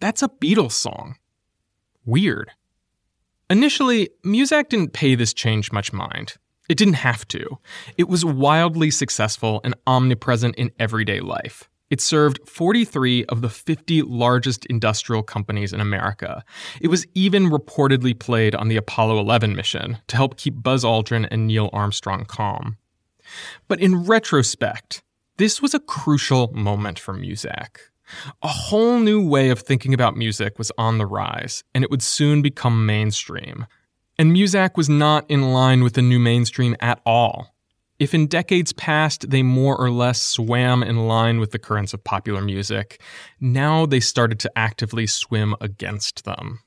that's 0.01 0.23
a 0.23 0.27
Beatles 0.27 0.73
song. 0.73 1.15
Weird. 2.05 2.51
Initially, 3.49 4.09
Muzak 4.25 4.67
didn't 4.67 4.93
pay 4.93 5.15
this 5.15 5.33
change 5.33 5.71
much 5.71 5.93
mind. 5.93 6.35
It 6.67 6.77
didn't 6.77 6.95
have 6.95 7.27
to. 7.29 7.59
It 7.97 8.09
was 8.09 8.25
wildly 8.25 8.91
successful 8.91 9.61
and 9.63 9.75
omnipresent 9.87 10.55
in 10.55 10.71
everyday 10.79 11.19
life. 11.21 11.69
It 11.93 12.01
served 12.01 12.39
43 12.49 13.25
of 13.25 13.41
the 13.41 13.49
50 13.49 14.01
largest 14.01 14.65
industrial 14.65 15.21
companies 15.21 15.71
in 15.71 15.79
America. 15.79 16.43
It 16.81 16.87
was 16.87 17.05
even 17.13 17.51
reportedly 17.51 18.17
played 18.17 18.55
on 18.55 18.67
the 18.67 18.77
Apollo 18.77 19.19
11 19.19 19.55
mission 19.55 19.99
to 20.07 20.15
help 20.15 20.35
keep 20.35 20.63
Buzz 20.63 20.83
Aldrin 20.83 21.27
and 21.29 21.45
Neil 21.45 21.69
Armstrong 21.71 22.25
calm. 22.25 22.77
But 23.67 23.79
in 23.79 24.05
retrospect, 24.05 25.03
this 25.37 25.61
was 25.61 25.75
a 25.75 25.79
crucial 25.79 26.51
moment 26.51 26.97
for 26.97 27.13
Muzak. 27.13 27.77
A 28.41 28.47
whole 28.47 28.97
new 28.97 29.23
way 29.23 29.51
of 29.51 29.59
thinking 29.59 29.93
about 29.93 30.17
music 30.17 30.57
was 30.57 30.71
on 30.79 30.97
the 30.97 31.05
rise, 31.05 31.63
and 31.75 31.83
it 31.83 31.91
would 31.91 32.01
soon 32.01 32.41
become 32.41 32.87
mainstream. 32.87 33.67
And 34.17 34.31
Muzak 34.31 34.77
was 34.77 34.89
not 34.89 35.29
in 35.29 35.53
line 35.53 35.83
with 35.83 35.93
the 35.93 36.01
new 36.01 36.17
mainstream 36.17 36.75
at 36.79 37.01
all. 37.05 37.52
If 37.99 38.13
in 38.13 38.27
decades 38.27 38.73
past 38.73 39.29
they 39.29 39.43
more 39.43 39.77
or 39.77 39.91
less 39.91 40.21
swam 40.21 40.81
in 40.81 41.07
line 41.07 41.39
with 41.39 41.51
the 41.51 41.59
currents 41.59 41.93
of 41.93 42.03
popular 42.03 42.41
music, 42.41 42.99
now 43.39 43.85
they 43.85 43.99
started 43.99 44.39
to 44.39 44.51
actively 44.57 45.05
swim 45.05 45.55
against 45.61 46.25
them. 46.25 46.59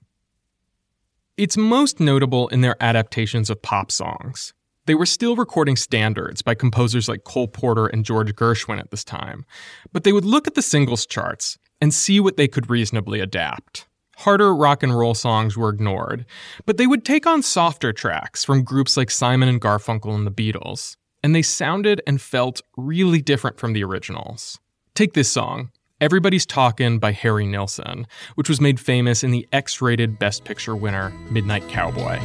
It's 1.37 1.57
most 1.57 2.01
notable 2.01 2.49
in 2.49 2.61
their 2.61 2.83
adaptations 2.83 3.51
of 3.51 3.61
pop 3.61 3.91
songs. 3.91 4.55
They 4.87 4.95
were 4.95 5.05
still 5.05 5.35
recording 5.35 5.75
standards 5.75 6.43
by 6.43 6.55
composers 6.55 7.09
like 7.09 7.25
Cole 7.25 7.49
Porter 7.49 7.87
and 7.87 8.05
George 8.05 8.33
Gershwin 8.35 8.79
at 8.79 8.93
this 8.93 9.05
time, 9.05 9.45
but 9.93 10.05
they 10.05 10.12
would 10.12 10.25
look 10.25 10.47
at 10.47 10.55
the 10.55 10.62
singles 10.62 11.05
charts 11.07 11.59
and 11.81 11.93
see 11.93 12.21
what 12.21 12.37
they 12.37 12.47
could 12.47 12.71
reasonably 12.71 13.19
adapt. 13.19 13.89
Harder 14.19 14.55
rock 14.55 14.83
and 14.83 14.97
roll 14.97 15.12
songs 15.12 15.57
were 15.57 15.69
ignored, 15.71 16.25
but 16.65 16.77
they 16.79 16.87
would 16.87 17.05
take 17.05 17.27
on 17.27 17.43
softer 17.43 17.93
tracks 17.93 18.45
from 18.45 18.62
groups 18.62 18.97
like 18.97 19.11
Simon 19.11 19.49
and 19.49 19.61
Garfunkel 19.61 20.15
and 20.15 20.27
the 20.27 20.31
Beatles 20.31 20.97
and 21.27 21.35
they 21.35 21.43
sounded 21.43 22.01
and 22.07 22.21
felt 22.21 22.62
really 22.77 23.21
different 23.21 23.59
from 23.59 23.73
the 23.73 23.83
originals. 23.83 24.61
Take 24.95 25.15
this 25.15 25.29
song, 25.29 25.73
Everybody's 26.01 26.47
Talkin' 26.47 27.01
by 27.01 27.11
Harry 27.11 27.49
Nilsson, 27.49 28.07
which 28.37 28.49
was 28.49 28.61
made 28.61 28.79
famous 28.79 29.25
in 29.25 29.33
the 29.33 29.45
X 29.51 29.83
rated 29.83 30.21
Best 30.21 30.45
Picture 30.45 30.77
winner, 30.77 31.12
Midnight 31.29 31.67
Cowboy. 31.69 32.21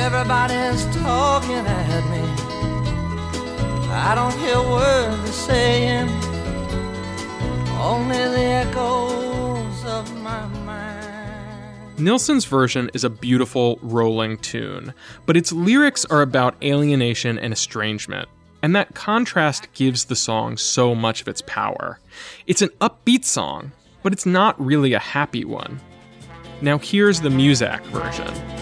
Everybody's 0.00 0.84
talking 0.96 1.64
at 1.64 2.10
me. 2.10 2.24
I 3.88 4.16
don't 4.16 4.36
hear 4.40 4.60
they're 5.20 5.26
saying, 5.28 6.08
only 7.78 8.16
the 8.16 8.46
echoes 8.66 9.84
Nilsson's 11.98 12.44
version 12.44 12.90
is 12.94 13.02
a 13.02 13.10
beautiful, 13.10 13.78
rolling 13.82 14.38
tune, 14.38 14.94
but 15.26 15.36
its 15.36 15.50
lyrics 15.50 16.04
are 16.04 16.22
about 16.22 16.54
alienation 16.62 17.38
and 17.38 17.52
estrangement, 17.52 18.28
and 18.62 18.74
that 18.76 18.94
contrast 18.94 19.72
gives 19.72 20.04
the 20.04 20.14
song 20.14 20.56
so 20.56 20.94
much 20.94 21.20
of 21.20 21.28
its 21.28 21.42
power. 21.42 21.98
It's 22.46 22.62
an 22.62 22.70
upbeat 22.80 23.24
song, 23.24 23.72
but 24.02 24.12
it's 24.12 24.26
not 24.26 24.60
really 24.64 24.92
a 24.92 25.00
happy 25.00 25.44
one. 25.44 25.80
Now, 26.60 26.78
here's 26.78 27.20
the 27.20 27.30
Muzak 27.30 27.84
version. 27.86 28.57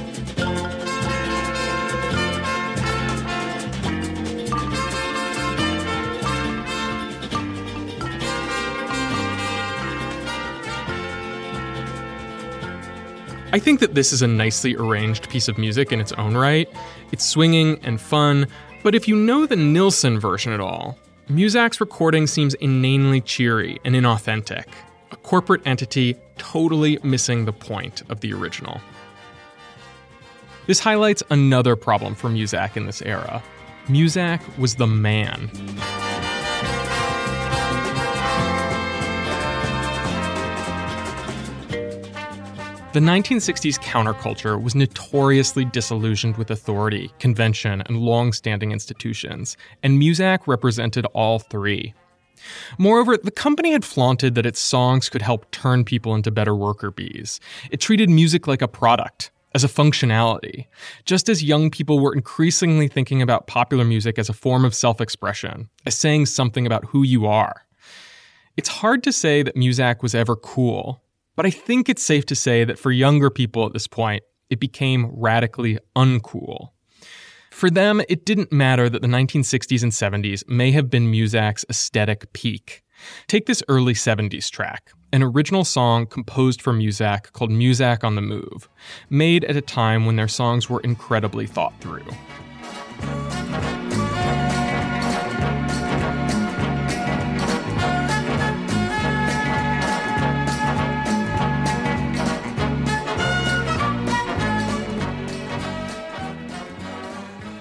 I 13.53 13.59
think 13.61 13.81
that 13.81 13.95
this 13.95 14.13
is 14.13 14.23
a 14.23 14.27
nicely 14.27 14.75
arranged 14.75 15.31
piece 15.31 15.47
of 15.47 15.57
music 15.57 15.93
in 15.93 16.01
its 16.01 16.13
own 16.13 16.37
right. 16.37 16.69
It's 17.13 17.25
swinging 17.25 17.79
and 17.85 18.01
fun, 18.01 18.49
but 18.83 18.95
if 18.95 19.07
you 19.07 19.15
know 19.15 19.47
the 19.47 19.57
Nilsson 19.57 20.19
version 20.19 20.53
at 20.53 20.61
all, 20.61 20.99
Muzak's 21.31 21.81
recording 21.81 22.27
seems 22.27 22.55
inanely 22.55 23.21
cheery 23.21 23.79
and 23.85 23.95
inauthentic, 23.95 24.67
a 25.13 25.17
corporate 25.17 25.63
entity 25.65 26.17
totally 26.39 26.99
missing 27.03 27.45
the 27.45 27.53
point 27.53 28.03
of 28.09 28.21
the 28.21 28.33
original. 28.33 28.81
This 30.67 30.81
highlights 30.81 31.23
another 31.31 31.77
problem 31.77 32.17
for 32.17 32.29
Muzak 32.29 32.77
in 32.77 32.87
this 32.87 33.01
era. 33.03 33.43
Muzak 33.87 34.41
was 34.59 34.75
the 34.75 34.89
man. 34.89 35.51
The 42.97 43.03
1960s 43.03 43.79
counterculture 43.81 44.59
was 44.59 44.75
notoriously 44.75 45.67
disillusioned 45.67 46.39
with 46.39 46.51
authority, 46.51 47.13
convention, 47.19 47.83
and 47.83 47.99
long 47.99 48.33
standing 48.33 48.73
institutions, 48.73 49.59
and 49.83 50.01
Muzak 50.01 50.47
represented 50.47 51.05
all 51.13 51.39
three. 51.39 51.93
Moreover, 52.79 53.19
the 53.19 53.31
company 53.31 53.73
had 53.73 53.85
flaunted 53.85 54.35
that 54.35 54.47
its 54.47 54.61
songs 54.61 55.11
could 55.11 55.21
help 55.21 55.51
turn 55.51 55.85
people 55.85 56.15
into 56.15 56.31
better 56.31 56.55
worker 56.55 56.91
bees. 56.91 57.39
It 57.71 57.81
treated 57.81 58.09
music 58.09 58.47
like 58.47 58.63
a 58.63 58.67
product, 58.67 59.31
as 59.55 59.63
a 59.63 59.69
functionality, 59.69 60.65
just 61.05 61.29
as 61.29 61.45
young 61.45 61.71
people 61.71 61.99
were 61.99 62.15
increasingly 62.15 62.89
thinking 62.89 63.21
about 63.21 63.47
popular 63.47 63.85
music 63.85 64.19
as 64.19 64.31
a 64.31 64.33
form 64.33 64.65
of 64.65 64.75
self 64.75 65.03
expression, 65.03 65.69
as 65.85 65.99
saying 65.99 66.25
something 66.25 66.65
about 66.67 66.87
who 66.87 67.03
you 67.03 67.27
are. 67.27 67.67
It's 68.57 68.71
hard 68.71 69.03
to 69.03 69.13
say 69.13 69.43
that 69.43 69.55
Muzak 69.55 70.01
was 70.01 70.15
ever 70.15 70.35
cool, 70.35 71.03
but 71.37 71.47
I 71.47 71.51
think 71.51 71.89
it's 71.89 72.03
safe 72.03 72.27
to 72.27 72.35
say 72.35 72.65
that 72.65 72.79
for 72.79 72.91
younger 72.91 73.31
people 73.31 73.67
at 73.67 73.73
this 73.73 73.87
point, 73.87 74.25
it 74.51 74.59
became 74.59 75.11
radically 75.13 75.79
uncool. 75.95 76.71
For 77.51 77.71
them, 77.71 78.03
it 78.09 78.27
didn't 78.27 78.53
matter 78.53 78.89
that 78.89 79.01
the 79.01 79.09
1960s 79.09 79.83
and 79.83 79.93
70s 79.93 80.47
may 80.49 80.73
have 80.73 80.91
been 80.91 81.11
Muzak's 81.11 81.65
aesthetic 81.71 82.33
peak. 82.33 82.83
Take 83.29 83.47
this 83.47 83.63
early 83.69 83.95
70s 83.95 84.51
track, 84.51 84.93
an 85.13 85.23
original 85.23 85.65
song 85.65 86.07
composed 86.07 86.61
for 86.61 86.73
Muzak 86.73 87.33
called 87.33 87.51
Muzak 87.51 88.05
on 88.05 88.15
the 88.15 88.23
Move, 88.23 88.69
made 89.09 89.45
at 89.45 89.57
a 89.57 89.63
time 89.63 90.07
when 90.07 90.17
their 90.17 90.29
songs 90.29 90.69
were 90.69 90.81
incredibly 90.81 91.47
thought 91.47 91.75
through. 91.81 92.05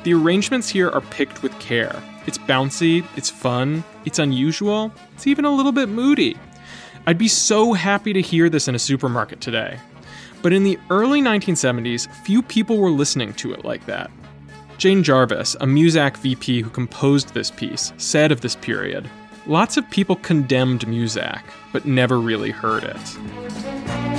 The 0.06 0.14
arrangements 0.14 0.70
here 0.70 0.92
are 0.92 1.02
picked 1.02 1.42
with 1.42 1.58
care. 1.58 2.00
It's 2.28 2.38
bouncy, 2.38 3.04
it's 3.18 3.32
fun, 3.32 3.84
it's 4.06 4.20
unusual, 4.20 4.92
it's 5.16 5.26
even 5.26 5.46
a 5.46 5.50
little 5.50 5.72
bit 5.72 5.90
moody. 5.90 6.38
I'd 7.08 7.18
be 7.18 7.28
so 7.28 7.74
happy 7.74 8.14
to 8.14 8.22
hear 8.22 8.48
this 8.48 8.68
in 8.68 8.76
a 8.76 8.80
supermarket 8.80 9.42
today. 9.42 9.80
But 10.44 10.54
in 10.54 10.64
the 10.64 10.78
early 10.92 11.24
1970s, 11.24 12.08
few 12.24 12.44
people 12.44 12.78
were 12.78 12.92
listening 12.92 13.34
to 13.34 13.52
it 13.52 13.66
like 13.66 13.84
that. 13.88 14.12
Jane 14.78 15.02
Jarvis, 15.02 15.56
a 15.56 15.66
Muzak 15.66 16.18
VP 16.18 16.62
who 16.62 16.70
composed 16.70 17.34
this 17.34 17.50
piece, 17.50 17.92
said 17.98 18.32
of 18.32 18.42
this 18.42 18.56
period 18.56 19.10
Lots 19.48 19.76
of 19.76 19.90
people 19.90 20.18
condemned 20.18 20.82
Muzak, 20.82 21.42
but 21.74 21.86
never 21.86 22.20
really 22.20 22.52
heard 22.52 22.84
it. 22.84 24.15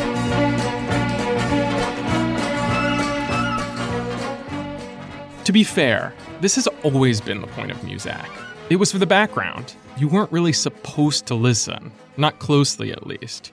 To 5.46 5.52
be 5.52 5.62
fair, 5.62 6.12
this 6.40 6.56
has 6.56 6.66
always 6.82 7.20
been 7.20 7.40
the 7.40 7.46
point 7.46 7.70
of 7.70 7.76
Muzak. 7.82 8.28
It 8.68 8.80
was 8.80 8.90
for 8.90 8.98
the 8.98 9.06
background. 9.06 9.76
You 9.96 10.08
weren't 10.08 10.32
really 10.32 10.52
supposed 10.52 11.26
to 11.26 11.36
listen, 11.36 11.92
not 12.16 12.40
closely 12.40 12.90
at 12.90 13.06
least. 13.06 13.52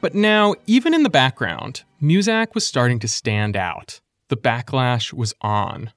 But 0.00 0.16
now, 0.16 0.56
even 0.66 0.92
in 0.92 1.04
the 1.04 1.08
background, 1.08 1.84
Muzak 2.02 2.52
was 2.52 2.66
starting 2.66 2.98
to 2.98 3.06
stand 3.06 3.56
out. 3.56 4.00
The 4.26 4.36
backlash 4.36 5.12
was 5.12 5.32
on. 5.40 5.92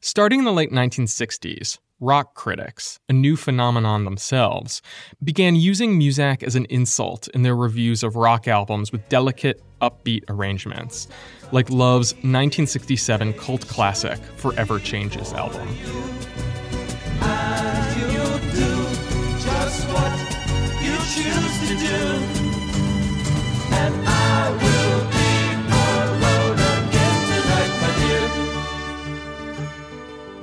Starting 0.00 0.38
in 0.38 0.46
the 0.46 0.54
late 0.54 0.72
1960s, 0.72 1.76
rock 2.00 2.34
critics, 2.34 2.98
a 3.08 3.12
new 3.12 3.36
phenomenon 3.36 4.04
themselves, 4.04 4.82
began 5.22 5.56
using 5.56 5.98
Muzak 5.98 6.42
as 6.42 6.54
an 6.54 6.66
insult 6.68 7.28
in 7.28 7.42
their 7.42 7.56
reviews 7.56 8.02
of 8.02 8.16
rock 8.16 8.46
albums 8.46 8.92
with 8.92 9.08
delicate, 9.08 9.62
upbeat 9.80 10.24
arrangements, 10.28 11.08
like 11.52 11.70
Love's 11.70 12.12
1967 12.14 13.32
cult 13.34 13.66
classic 13.68 14.18
Forever 14.36 14.78
Changes 14.78 15.32
album. 15.32 15.68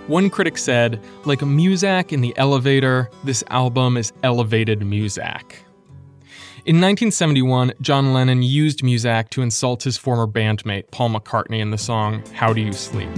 One 0.07 0.29
critic 0.29 0.57
said, 0.57 1.01
like 1.23 1.39
Muzak 1.39 2.11
in 2.11 2.19
the 2.19 2.37
elevator, 2.37 3.09
this 3.23 3.41
album 3.49 3.95
is 3.95 4.11
elevated 4.21 4.81
Muzak. 4.81 5.53
In 6.65 6.81
1971, 6.81 7.71
John 7.79 8.11
Lennon 8.11 8.43
used 8.43 8.81
Muzak 8.81 9.29
to 9.29 9.41
insult 9.41 9.83
his 9.83 9.97
former 9.97 10.27
bandmate 10.27 10.91
Paul 10.91 11.11
McCartney 11.11 11.59
in 11.59 11.71
the 11.71 11.77
song 11.77 12.21
How 12.33 12.51
Do 12.51 12.59
You 12.59 12.73
Sleep? 12.73 13.09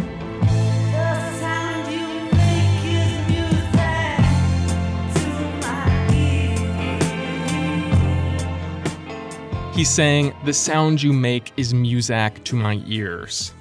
He's 9.73 9.89
saying, 9.89 10.35
The 10.45 10.53
sound 10.53 11.01
you 11.01 11.13
make 11.13 11.51
is 11.57 11.73
Muzak 11.73 12.43
to 12.43 12.55
my 12.55 12.79
ears. 12.85 13.54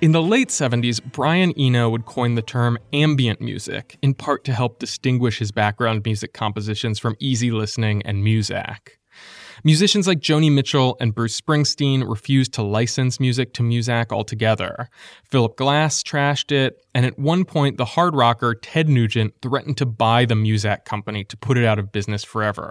In 0.00 0.12
the 0.12 0.22
late 0.22 0.50
70s, 0.50 1.02
Brian 1.02 1.52
Eno 1.58 1.90
would 1.90 2.06
coin 2.06 2.36
the 2.36 2.42
term 2.42 2.78
ambient 2.92 3.40
music, 3.40 3.98
in 4.00 4.14
part 4.14 4.44
to 4.44 4.52
help 4.52 4.78
distinguish 4.78 5.40
his 5.40 5.50
background 5.50 6.02
music 6.04 6.32
compositions 6.32 7.00
from 7.00 7.16
easy 7.18 7.50
listening 7.50 8.02
and 8.02 8.24
Muzak. 8.24 8.90
Musicians 9.64 10.06
like 10.06 10.20
Joni 10.20 10.52
Mitchell 10.52 10.96
and 11.00 11.12
Bruce 11.12 11.40
Springsteen 11.40 12.08
refused 12.08 12.52
to 12.52 12.62
license 12.62 13.18
music 13.18 13.52
to 13.54 13.64
Muzak 13.64 14.12
altogether. 14.12 14.88
Philip 15.24 15.56
Glass 15.56 16.04
trashed 16.04 16.52
it, 16.52 16.80
and 16.94 17.04
at 17.04 17.18
one 17.18 17.44
point, 17.44 17.76
the 17.76 17.84
hard 17.84 18.14
rocker 18.14 18.54
Ted 18.54 18.88
Nugent 18.88 19.34
threatened 19.42 19.78
to 19.78 19.86
buy 19.86 20.24
the 20.24 20.36
Muzak 20.36 20.84
company 20.84 21.24
to 21.24 21.36
put 21.36 21.58
it 21.58 21.64
out 21.64 21.80
of 21.80 21.90
business 21.90 22.22
forever, 22.22 22.70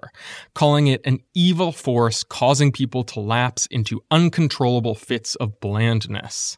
calling 0.56 0.88
it 0.88 1.02
an 1.04 1.20
evil 1.34 1.74
force 1.74 2.24
causing 2.24 2.72
people 2.72 3.04
to 3.04 3.20
lapse 3.20 3.66
into 3.66 4.02
uncontrollable 4.12 4.96
fits 4.96 5.36
of 5.36 5.60
blandness. 5.60 6.58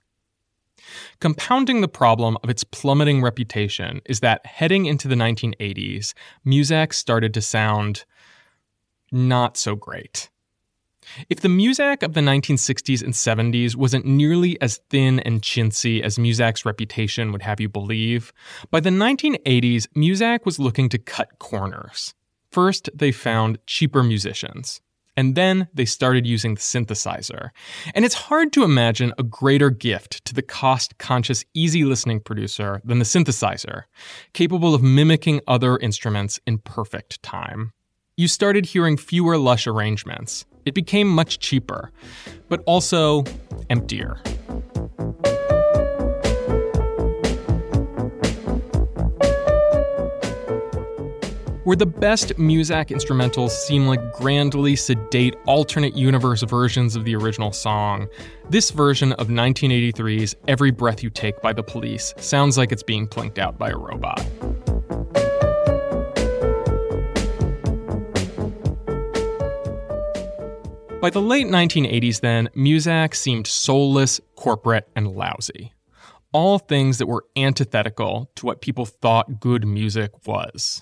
Compounding 1.19 1.81
the 1.81 1.87
problem 1.87 2.37
of 2.43 2.49
its 2.49 2.63
plummeting 2.63 3.21
reputation 3.21 4.01
is 4.05 4.19
that 4.19 4.45
heading 4.45 4.85
into 4.85 5.07
the 5.07 5.15
1980s, 5.15 6.13
Muzak 6.45 6.93
started 6.93 7.33
to 7.33 7.41
sound 7.41 8.05
not 9.11 9.57
so 9.57 9.75
great. 9.75 10.29
If 11.29 11.39
the 11.39 11.47
Muzak 11.47 12.03
of 12.03 12.13
the 12.13 12.21
1960s 12.21 13.03
and 13.03 13.13
70s 13.13 13.75
wasn't 13.75 14.05
nearly 14.05 14.61
as 14.61 14.79
thin 14.89 15.19
and 15.21 15.41
chintzy 15.41 16.01
as 16.01 16.17
Muzak's 16.17 16.65
reputation 16.65 17.31
would 17.31 17.41
have 17.41 17.59
you 17.59 17.69
believe, 17.69 18.31
by 18.69 18.79
the 18.79 18.89
1980s, 18.89 19.87
Muzak 19.95 20.45
was 20.45 20.59
looking 20.59 20.89
to 20.89 20.97
cut 20.97 21.39
corners. 21.39 22.13
First, 22.51 22.89
they 22.93 23.11
found 23.11 23.59
cheaper 23.65 24.03
musicians. 24.03 24.81
And 25.19 25.35
then 25.35 25.67
they 25.73 25.83
started 25.83 26.25
using 26.25 26.55
the 26.55 26.61
synthesizer. 26.61 27.49
And 27.93 28.05
it's 28.05 28.13
hard 28.13 28.53
to 28.53 28.63
imagine 28.63 29.11
a 29.17 29.23
greater 29.23 29.69
gift 29.69 30.23
to 30.23 30.33
the 30.33 30.41
cost 30.41 30.97
conscious, 30.97 31.43
easy 31.53 31.83
listening 31.83 32.21
producer 32.21 32.79
than 32.85 32.99
the 32.99 33.05
synthesizer, 33.05 33.83
capable 34.31 34.73
of 34.73 34.81
mimicking 34.81 35.41
other 35.45 35.75
instruments 35.79 36.39
in 36.47 36.59
perfect 36.59 37.21
time. 37.21 37.73
you 38.15 38.29
started 38.29 38.65
hearing 38.65 38.95
fewer 38.95 39.37
lush 39.37 39.67
arrangements. 39.67 40.45
It 40.65 40.73
became 40.73 41.09
much 41.09 41.39
cheaper, 41.39 41.91
but 42.47 42.63
also 42.65 43.25
emptier. 43.69 44.21
Where 51.69 51.75
the 51.75 51.85
best 51.85 52.29
Muzak 52.29 52.87
instrumentals 52.87 53.51
seem 53.51 53.85
like 53.85 54.13
grandly 54.13 54.75
sedate 54.75 55.35
alternate 55.45 55.95
universe 55.95 56.41
versions 56.41 56.95
of 56.95 57.05
the 57.05 57.15
original 57.15 57.51
song, 57.51 58.07
this 58.49 58.71
version 58.71 59.13
of 59.13 59.27
1983's 59.27 60.35
Every 60.47 60.71
Breath 60.71 61.03
You 61.03 61.11
Take 61.11 61.43
by 61.43 61.53
the 61.53 61.61
Police 61.61 62.15
sounds 62.17 62.57
like 62.57 62.71
it's 62.71 62.81
being 62.81 63.07
plinked 63.07 63.37
out 63.37 63.59
by 63.59 63.69
a 63.69 63.77
robot. 63.77 64.17
By 70.99 71.11
the 71.11 71.21
late 71.21 71.45
1980s, 71.45 72.21
then, 72.21 72.49
Muzak 72.55 73.13
seemed 73.13 73.45
soulless, 73.45 74.19
corporate, 74.35 74.89
and 74.95 75.09
lousy. 75.11 75.73
All 76.31 76.57
things 76.57 76.97
that 76.97 77.05
were 77.05 77.25
antithetical 77.35 78.31
to 78.37 78.47
what 78.47 78.61
people 78.61 78.87
thought 78.87 79.39
good 79.39 79.67
music 79.67 80.25
was. 80.25 80.81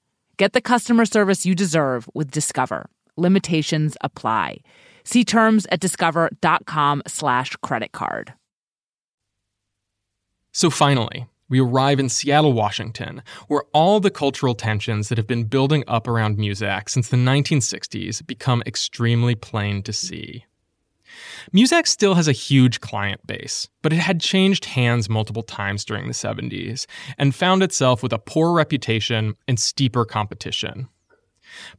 Get 0.37 0.53
the 0.53 0.61
customer 0.61 1.05
service 1.05 1.45
you 1.45 1.55
deserve 1.55 2.09
with 2.13 2.31
Discover. 2.31 2.89
Limitations 3.17 3.97
apply. 4.01 4.57
See 5.03 5.23
terms 5.23 5.67
at 5.71 5.79
discover.com 5.79 7.03
slash 7.07 7.55
credit 7.57 7.91
card. 7.91 8.33
So 10.51 10.69
finally, 10.69 11.27
we 11.51 11.59
arrive 11.59 11.99
in 11.99 12.09
Seattle, 12.09 12.53
Washington, 12.53 13.23
where 13.47 13.63
all 13.73 13.99
the 13.99 14.09
cultural 14.09 14.55
tensions 14.55 15.09
that 15.09 15.17
have 15.17 15.27
been 15.27 15.43
building 15.43 15.83
up 15.87 16.07
around 16.07 16.37
Muzak 16.37 16.89
since 16.89 17.09
the 17.09 17.17
1960s 17.17 18.25
become 18.25 18.63
extremely 18.65 19.35
plain 19.35 19.83
to 19.83 19.93
see. 19.93 20.45
Muzak 21.53 21.87
still 21.87 22.15
has 22.15 22.27
a 22.27 22.33
huge 22.33 22.79
client 22.81 23.25
base, 23.25 23.67
but 23.81 23.93
it 23.93 23.99
had 23.99 24.21
changed 24.21 24.65
hands 24.65 25.09
multiple 25.09 25.43
times 25.43 25.83
during 25.85 26.07
the 26.07 26.13
70s 26.13 26.85
and 27.17 27.35
found 27.35 27.63
itself 27.63 28.03
with 28.03 28.13
a 28.13 28.19
poor 28.19 28.53
reputation 28.53 29.35
and 29.47 29.59
steeper 29.59 30.05
competition. 30.05 30.87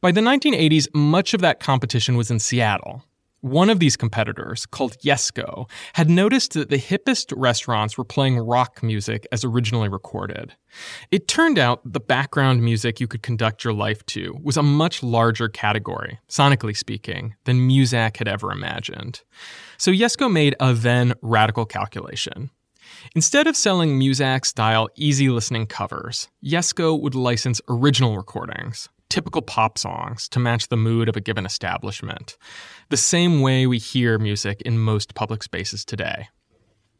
By 0.00 0.12
the 0.12 0.20
1980s, 0.20 0.88
much 0.94 1.34
of 1.34 1.40
that 1.40 1.60
competition 1.60 2.16
was 2.16 2.30
in 2.30 2.38
Seattle, 2.38 3.04
one 3.42 3.68
of 3.68 3.80
these 3.80 3.96
competitors, 3.96 4.66
called 4.66 4.96
Yesco, 5.00 5.68
had 5.94 6.08
noticed 6.08 6.54
that 6.54 6.70
the 6.70 6.78
hippest 6.78 7.32
restaurants 7.36 7.98
were 7.98 8.04
playing 8.04 8.38
rock 8.38 8.82
music 8.82 9.26
as 9.32 9.44
originally 9.44 9.88
recorded. 9.88 10.54
It 11.10 11.28
turned 11.28 11.58
out 11.58 11.80
the 11.84 12.00
background 12.00 12.62
music 12.62 13.00
you 13.00 13.08
could 13.08 13.22
conduct 13.22 13.64
your 13.64 13.74
life 13.74 14.06
to 14.06 14.36
was 14.42 14.56
a 14.56 14.62
much 14.62 15.02
larger 15.02 15.48
category, 15.48 16.20
sonically 16.28 16.76
speaking, 16.76 17.34
than 17.44 17.68
Muzak 17.68 18.16
had 18.16 18.28
ever 18.28 18.50
imagined. 18.52 19.22
So 19.76 19.90
Yesco 19.90 20.32
made 20.32 20.54
a 20.60 20.72
then 20.72 21.12
radical 21.20 21.66
calculation. 21.66 22.50
Instead 23.14 23.46
of 23.46 23.56
selling 23.56 23.98
Muzak 23.98 24.46
style 24.46 24.88
easy 24.94 25.28
listening 25.28 25.66
covers, 25.66 26.28
Yesco 26.44 27.00
would 27.00 27.14
license 27.14 27.60
original 27.68 28.16
recordings, 28.16 28.88
typical 29.12 29.42
pop 29.42 29.76
songs 29.76 30.26
to 30.30 30.38
match 30.38 30.68
the 30.68 30.76
mood 30.76 31.06
of 31.06 31.16
a 31.16 31.20
given 31.20 31.44
establishment, 31.44 32.38
the 32.88 32.96
same 32.96 33.42
way 33.42 33.66
we 33.66 33.76
hear 33.76 34.18
music 34.18 34.62
in 34.62 34.78
most 34.78 35.14
public 35.14 35.42
spaces 35.42 35.84
today. 35.84 36.28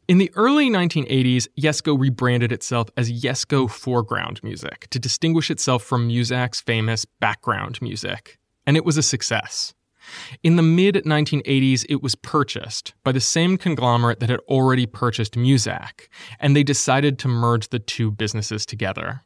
In 0.07 0.19
the 0.19 0.31
early 0.35 0.69
1980s, 0.69 1.47
Yesco 1.59 1.99
rebranded 1.99 2.51
itself 2.51 2.89
as 2.95 3.11
Yesco 3.11 3.67
Foreground 3.67 4.43
Music 4.43 4.85
to 4.91 4.99
distinguish 4.99 5.49
itself 5.49 5.81
from 5.81 6.07
Muzak's 6.07 6.61
famous 6.61 7.03
background 7.03 7.81
music, 7.81 8.37
and 8.67 8.77
it 8.77 8.85
was 8.85 8.95
a 8.95 9.01
success. 9.01 9.73
In 10.43 10.55
the 10.55 10.61
mid 10.61 10.95
1980s, 11.05 11.83
it 11.89 12.03
was 12.03 12.13
purchased 12.13 12.93
by 13.03 13.11
the 13.11 13.19
same 13.19 13.57
conglomerate 13.57 14.19
that 14.19 14.29
had 14.29 14.41
already 14.41 14.85
purchased 14.85 15.33
Muzak, 15.33 16.09
and 16.39 16.55
they 16.55 16.63
decided 16.63 17.17
to 17.19 17.27
merge 17.27 17.69
the 17.69 17.79
two 17.79 18.11
businesses 18.11 18.67
together. 18.67 19.23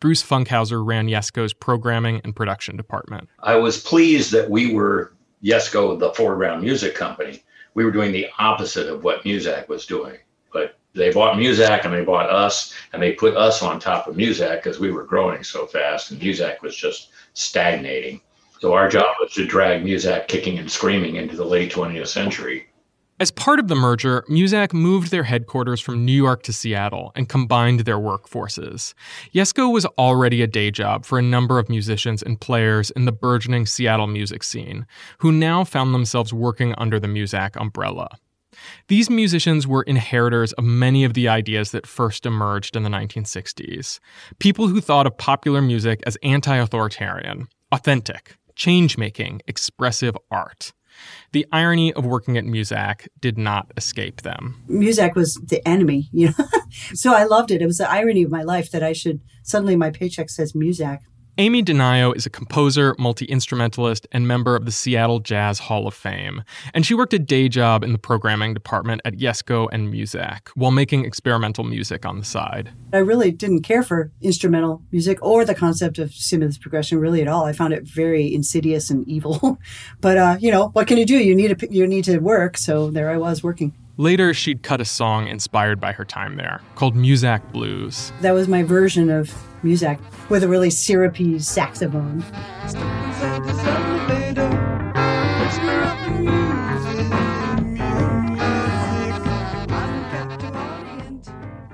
Bruce 0.00 0.22
Funkhauser 0.22 0.84
ran 0.84 1.08
Yesco's 1.08 1.52
programming 1.52 2.22
and 2.24 2.34
production 2.34 2.74
department. 2.74 3.28
I 3.40 3.56
was 3.56 3.82
pleased 3.82 4.32
that 4.32 4.48
we 4.48 4.72
were 4.72 5.12
Yesco, 5.44 5.98
the 5.98 6.12
foreground 6.14 6.62
music 6.62 6.94
company. 6.94 7.42
We 7.74 7.84
were 7.84 7.90
doing 7.90 8.10
the 8.10 8.26
opposite 8.38 8.88
of 8.88 9.04
what 9.04 9.24
Muzak 9.24 9.68
was 9.68 9.84
doing. 9.84 10.16
But 10.54 10.78
they 10.94 11.12
bought 11.12 11.36
Muzak 11.36 11.84
and 11.84 11.92
they 11.92 12.02
bought 12.02 12.30
us 12.30 12.74
and 12.94 13.02
they 13.02 13.12
put 13.12 13.36
us 13.36 13.62
on 13.62 13.78
top 13.78 14.06
of 14.06 14.16
Muzak 14.16 14.56
because 14.56 14.80
we 14.80 14.90
were 14.90 15.04
growing 15.04 15.44
so 15.44 15.66
fast 15.66 16.10
and 16.10 16.20
Muzak 16.20 16.62
was 16.62 16.74
just 16.74 17.10
stagnating. 17.34 18.22
So 18.58 18.72
our 18.72 18.88
job 18.88 19.16
was 19.20 19.32
to 19.34 19.46
drag 19.46 19.84
Muzak 19.84 20.28
kicking 20.28 20.58
and 20.58 20.70
screaming 20.70 21.16
into 21.16 21.36
the 21.36 21.44
late 21.44 21.72
20th 21.72 22.08
century. 22.08 22.69
As 23.20 23.30
part 23.30 23.60
of 23.60 23.68
the 23.68 23.74
merger, 23.74 24.24
Muzak 24.30 24.72
moved 24.72 25.10
their 25.10 25.24
headquarters 25.24 25.78
from 25.78 26.06
New 26.06 26.12
York 26.14 26.42
to 26.44 26.54
Seattle 26.54 27.12
and 27.14 27.28
combined 27.28 27.80
their 27.80 27.98
workforces. 27.98 28.94
Yesco 29.34 29.70
was 29.70 29.84
already 29.98 30.40
a 30.40 30.46
day 30.46 30.70
job 30.70 31.04
for 31.04 31.18
a 31.18 31.22
number 31.22 31.58
of 31.58 31.68
musicians 31.68 32.22
and 32.22 32.40
players 32.40 32.90
in 32.92 33.04
the 33.04 33.12
burgeoning 33.12 33.66
Seattle 33.66 34.06
music 34.06 34.42
scene, 34.42 34.86
who 35.18 35.32
now 35.32 35.64
found 35.64 35.92
themselves 35.92 36.32
working 36.32 36.74
under 36.78 36.98
the 36.98 37.08
Muzak 37.08 37.60
umbrella. 37.60 38.08
These 38.88 39.10
musicians 39.10 39.66
were 39.66 39.82
inheritors 39.82 40.54
of 40.54 40.64
many 40.64 41.04
of 41.04 41.12
the 41.12 41.28
ideas 41.28 41.72
that 41.72 41.86
first 41.86 42.24
emerged 42.24 42.74
in 42.74 42.84
the 42.84 42.88
1960s. 42.88 44.00
People 44.38 44.68
who 44.68 44.80
thought 44.80 45.06
of 45.06 45.18
popular 45.18 45.60
music 45.60 46.02
as 46.06 46.16
anti 46.22 46.56
authoritarian, 46.56 47.48
authentic, 47.70 48.38
change 48.54 48.96
making, 48.96 49.42
expressive 49.46 50.16
art. 50.30 50.72
The 51.32 51.46
irony 51.52 51.92
of 51.92 52.04
working 52.04 52.36
at 52.36 52.44
Muzak 52.44 53.08
did 53.20 53.38
not 53.38 53.72
escape 53.76 54.22
them. 54.22 54.62
Muzak 54.68 55.14
was 55.14 55.34
the 55.34 55.66
enemy, 55.66 56.08
you 56.12 56.28
know. 56.28 56.44
so 56.94 57.14
I 57.14 57.24
loved 57.24 57.50
it. 57.50 57.62
It 57.62 57.66
was 57.66 57.78
the 57.78 57.90
irony 57.90 58.22
of 58.22 58.30
my 58.30 58.42
life 58.42 58.70
that 58.70 58.82
I 58.82 58.92
should 58.92 59.20
suddenly 59.42 59.76
my 59.76 59.90
paycheck 59.90 60.30
says 60.30 60.52
Muzak. 60.52 61.00
Amy 61.40 61.62
DeNio 61.62 62.14
is 62.14 62.26
a 62.26 62.30
composer, 62.30 62.94
multi 62.98 63.24
instrumentalist, 63.24 64.06
and 64.12 64.28
member 64.28 64.56
of 64.56 64.66
the 64.66 64.70
Seattle 64.70 65.20
Jazz 65.20 65.58
Hall 65.58 65.86
of 65.86 65.94
Fame. 65.94 66.44
And 66.74 66.84
she 66.84 66.92
worked 66.92 67.14
a 67.14 67.18
day 67.18 67.48
job 67.48 67.82
in 67.82 67.92
the 67.92 67.98
programming 67.98 68.52
department 68.52 69.00
at 69.06 69.14
Yesco 69.14 69.66
and 69.72 69.90
Muzak 69.90 70.48
while 70.54 70.70
making 70.70 71.06
experimental 71.06 71.64
music 71.64 72.04
on 72.04 72.18
the 72.18 72.26
side. 72.26 72.72
I 72.92 72.98
really 72.98 73.30
didn't 73.32 73.62
care 73.62 73.82
for 73.82 74.12
instrumental 74.20 74.82
music 74.92 75.18
or 75.22 75.46
the 75.46 75.54
concept 75.54 75.98
of 75.98 76.12
stimulus 76.12 76.58
progression 76.58 77.00
really 77.00 77.22
at 77.22 77.28
all. 77.28 77.46
I 77.46 77.54
found 77.54 77.72
it 77.72 77.84
very 77.84 78.34
insidious 78.34 78.90
and 78.90 79.08
evil. 79.08 79.58
but 80.02 80.18
uh, 80.18 80.36
you 80.40 80.50
know, 80.50 80.68
what 80.74 80.88
can 80.88 80.98
you 80.98 81.06
do? 81.06 81.16
You 81.16 81.34
need 81.34 81.58
to 81.58 81.72
you 81.72 81.86
need 81.86 82.04
to 82.04 82.18
work. 82.18 82.58
So 82.58 82.90
there 82.90 83.08
I 83.08 83.16
was 83.16 83.42
working. 83.42 83.72
Later, 84.00 84.32
she'd 84.32 84.62
cut 84.62 84.80
a 84.80 84.86
song 84.86 85.26
inspired 85.26 85.78
by 85.78 85.92
her 85.92 86.06
time 86.06 86.36
there 86.36 86.62
called 86.74 86.96
Muzak 86.96 87.52
Blues. 87.52 88.14
That 88.22 88.30
was 88.30 88.48
my 88.48 88.62
version 88.62 89.10
of 89.10 89.28
Muzak 89.62 90.00
with 90.30 90.42
a 90.42 90.48
really 90.48 90.70
syrupy 90.70 91.38
saxophone. 91.38 92.24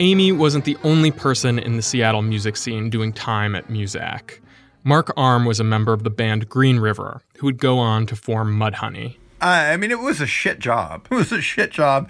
Amy 0.01 0.33
wasn't 0.33 0.65
the 0.65 0.77
only 0.83 1.13
person 1.13 1.61
in 1.61 1.77
the 1.77 1.83
Seattle 1.83 2.23
music 2.23 2.57
scene 2.57 2.91
doing 2.91 3.13
time 3.13 3.55
at 3.55 3.69
Muzak. 3.69 4.41
Mark 4.83 5.13
Arm 5.17 5.45
was 5.45 5.61
a 5.61 5.65
member 5.65 5.93
of 5.93 6.03
the 6.03 6.11
band 6.11 6.49
Green 6.49 6.81
River, 6.81 7.23
who 7.39 7.47
would 7.47 7.59
go 7.59 7.79
on 7.79 8.05
to 8.07 8.17
form 8.17 8.59
Mudhoney. 8.59 9.17
I 9.41 9.77
mean, 9.77 9.91
it 9.91 10.01
was 10.01 10.21
a 10.21 10.27
shit 10.27 10.59
job. 10.59 11.07
It 11.11 11.15
was 11.15 11.33
a 11.33 11.41
shit 11.41 11.71
job. 11.71 12.09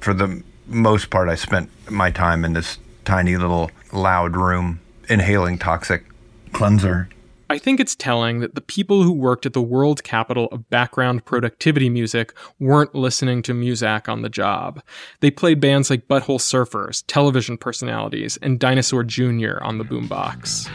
For 0.00 0.14
the 0.14 0.42
most 0.66 1.10
part, 1.10 1.28
I 1.28 1.34
spent 1.34 1.70
my 1.90 2.10
time 2.10 2.44
in 2.44 2.52
this 2.52 2.78
tiny 3.04 3.36
little 3.36 3.70
loud 3.92 4.36
room 4.36 4.80
inhaling 5.08 5.58
toxic 5.58 6.04
cleanser. 6.52 7.08
I 7.48 7.58
think 7.58 7.78
it's 7.78 7.94
telling 7.94 8.40
that 8.40 8.56
the 8.56 8.60
people 8.60 9.04
who 9.04 9.12
worked 9.12 9.46
at 9.46 9.52
the 9.52 9.62
world 9.62 10.02
capital 10.02 10.48
of 10.50 10.68
background 10.68 11.24
productivity 11.24 11.88
music 11.88 12.32
weren't 12.58 12.94
listening 12.94 13.42
to 13.42 13.52
Muzak 13.52 14.08
on 14.08 14.22
the 14.22 14.28
job. 14.28 14.82
They 15.20 15.30
played 15.30 15.60
bands 15.60 15.88
like 15.88 16.08
Butthole 16.08 16.40
Surfers, 16.40 17.04
television 17.06 17.56
personalities, 17.56 18.36
and 18.42 18.58
Dinosaur 18.58 19.04
Jr. 19.04 19.58
on 19.62 19.78
the 19.78 19.84
boombox. 19.84 20.68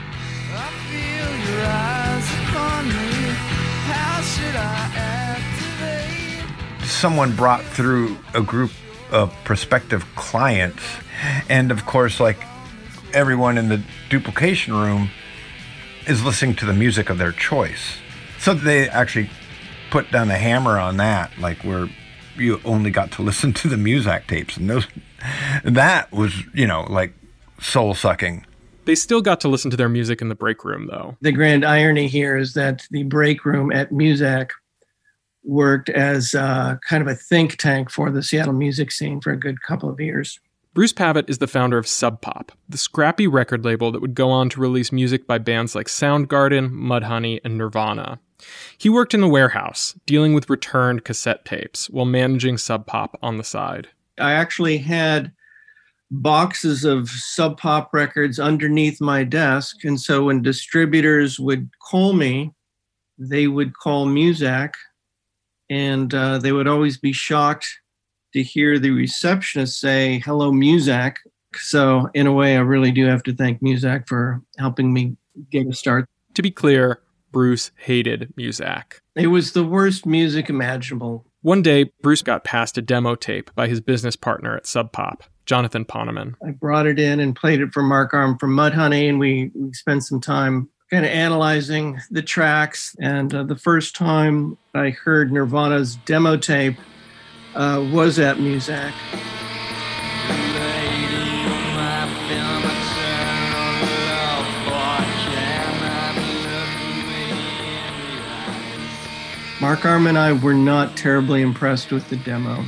Someone 7.01 7.35
brought 7.35 7.63
through 7.63 8.15
a 8.35 8.41
group 8.43 8.69
of 9.11 9.33
prospective 9.43 10.05
clients. 10.13 10.83
And 11.49 11.71
of 11.71 11.87
course, 11.87 12.19
like 12.19 12.37
everyone 13.11 13.57
in 13.57 13.69
the 13.69 13.81
duplication 14.11 14.75
room 14.75 15.09
is 16.05 16.23
listening 16.23 16.55
to 16.57 16.65
the 16.67 16.73
music 16.73 17.09
of 17.09 17.17
their 17.17 17.31
choice. 17.31 17.97
So 18.37 18.53
they 18.53 18.87
actually 18.87 19.31
put 19.89 20.11
down 20.11 20.27
the 20.27 20.37
hammer 20.37 20.77
on 20.77 20.97
that, 20.97 21.35
like 21.39 21.63
where 21.63 21.89
you 22.37 22.61
only 22.63 22.91
got 22.91 23.11
to 23.13 23.21
listen 23.23 23.51
to 23.53 23.67
the 23.67 23.77
Muzak 23.77 24.27
tapes. 24.27 24.55
And 24.55 24.69
those, 24.69 24.85
that 25.63 26.11
was, 26.11 26.35
you 26.53 26.67
know, 26.67 26.85
like 26.87 27.15
soul 27.59 27.95
sucking. 27.95 28.45
They 28.85 28.93
still 28.93 29.21
got 29.21 29.39
to 29.41 29.47
listen 29.47 29.71
to 29.71 29.77
their 29.77 29.89
music 29.89 30.21
in 30.21 30.29
the 30.29 30.35
break 30.35 30.63
room, 30.63 30.85
though. 30.85 31.17
The 31.21 31.31
grand 31.31 31.65
irony 31.65 32.07
here 32.07 32.37
is 32.37 32.53
that 32.53 32.85
the 32.91 33.03
break 33.03 33.43
room 33.43 33.71
at 33.71 33.89
Muzak 33.89 34.51
worked 35.43 35.89
as 35.89 36.36
uh, 36.36 36.75
kind 36.88 37.01
of 37.01 37.08
a 37.08 37.15
think 37.15 37.58
tank 37.58 37.89
for 37.89 38.10
the 38.10 38.23
Seattle 38.23 38.54
music 38.54 38.91
scene 38.91 39.21
for 39.21 39.32
a 39.32 39.38
good 39.38 39.62
couple 39.62 39.89
of 39.89 39.99
years. 39.99 40.39
Bruce 40.73 40.93
Pavitt 40.93 41.30
is 41.30 41.39
the 41.39 41.47
founder 41.47 41.77
of 41.77 41.88
Sub 41.88 42.21
Pop, 42.21 42.54
the 42.69 42.77
scrappy 42.77 43.27
record 43.27 43.65
label 43.65 43.91
that 43.91 44.01
would 44.01 44.15
go 44.15 44.30
on 44.30 44.47
to 44.49 44.62
release 44.62 44.91
music 44.91 45.27
by 45.27 45.38
bands 45.38 45.75
like 45.75 45.88
Soundgarden, 45.88 46.71
Mudhoney, 46.71 47.41
and 47.43 47.58
Nirvana. 47.58 48.19
He 48.77 48.89
worked 48.89 49.13
in 49.13 49.21
the 49.21 49.27
warehouse, 49.27 49.95
dealing 50.06 50.34
with 50.34 50.49
returned 50.49 51.04
cassette 51.04 51.43
tapes 51.43 51.89
while 51.89 52.06
managing 52.06 52.58
Sub 52.58 52.88
Pop 52.88 53.19
on 53.21 53.38
the 53.38 53.43
side. 53.43 53.89
I 54.17 54.32
actually 54.32 54.77
had 54.77 55.34
boxes 56.10 56.84
of 56.84 57.10
Sub 57.10 57.58
Pop 57.58 57.93
records 57.93 58.39
underneath 58.39 58.99
my 59.01 59.23
desk. 59.23 59.84
And 59.84 59.99
so 59.99 60.25
when 60.25 60.41
distributors 60.41 61.39
would 61.39 61.69
call 61.80 62.13
me, 62.13 62.51
they 63.17 63.47
would 63.47 63.73
call 63.77 64.08
Muzak, 64.08 64.73
and 65.71 66.13
uh, 66.13 66.38
they 66.38 66.51
would 66.51 66.67
always 66.67 66.97
be 66.97 67.13
shocked 67.13 67.79
to 68.34 68.43
hear 68.43 68.77
the 68.77 68.91
receptionist 68.91 69.79
say, 69.79 70.19
Hello, 70.19 70.51
Muzak. 70.51 71.15
So, 71.55 72.10
in 72.13 72.27
a 72.27 72.34
way, 72.34 72.57
I 72.57 72.60
really 72.60 72.91
do 72.91 73.05
have 73.05 73.23
to 73.23 73.34
thank 73.34 73.62
Muzak 73.62 74.07
for 74.07 74.41
helping 74.57 74.93
me 74.93 75.15
get 75.49 75.67
a 75.67 75.73
start. 75.73 76.07
To 76.36 76.41
be 76.41 76.51
clear, 76.51 77.01
Bruce 77.31 77.71
hated 77.77 78.34
Muzak. 78.38 78.99
It 79.15 79.27
was 79.27 79.53
the 79.53 79.63
worst 79.63 80.05
music 80.05 80.49
imaginable. 80.49 81.25
One 81.41 81.62
day, 81.62 81.91
Bruce 82.01 82.21
got 82.21 82.43
passed 82.43 82.77
a 82.77 82.81
demo 82.81 83.15
tape 83.15 83.49
by 83.55 83.67
his 83.67 83.81
business 83.81 84.15
partner 84.15 84.55
at 84.55 84.67
Sub 84.67 84.91
Pop, 84.91 85.23
Jonathan 85.45 85.86
Poneman. 85.86 86.36
I 86.45 86.51
brought 86.51 86.86
it 86.86 86.99
in 86.99 87.19
and 87.19 87.36
played 87.36 87.62
it 87.62 87.73
for 87.73 87.81
Mark 87.81 88.13
Arm 88.13 88.38
from 88.38 88.55
Mudhoney, 88.55 89.10
and 89.10 89.19
we, 89.19 89.51
we 89.55 89.73
spent 89.73 90.03
some 90.03 90.21
time 90.21 90.69
kind 90.91 91.06
of 91.06 91.12
analyzing 91.12 92.01
the 92.12 92.21
tracks. 92.21 92.97
And 92.99 93.34
uh, 93.34 93.43
the 93.43 93.56
first 93.56 93.95
time 93.95 94.58
I 94.75 94.89
heard 94.89 95.32
Nirvana's 95.32 95.95
demo 96.06 96.36
tape, 96.36 96.75
uh, 97.56 97.86
was 97.93 98.19
at 98.19 98.38
Muzak. 98.38 98.93
Mark 109.62 109.86
Arm 109.86 110.08
and 110.08 110.17
I 110.17 110.34
were 110.34 110.56
not 110.56 110.97
terribly 110.97 111.41
impressed 111.41 111.91
with 111.91 112.10
the 112.10 112.15
demo. 112.17 112.65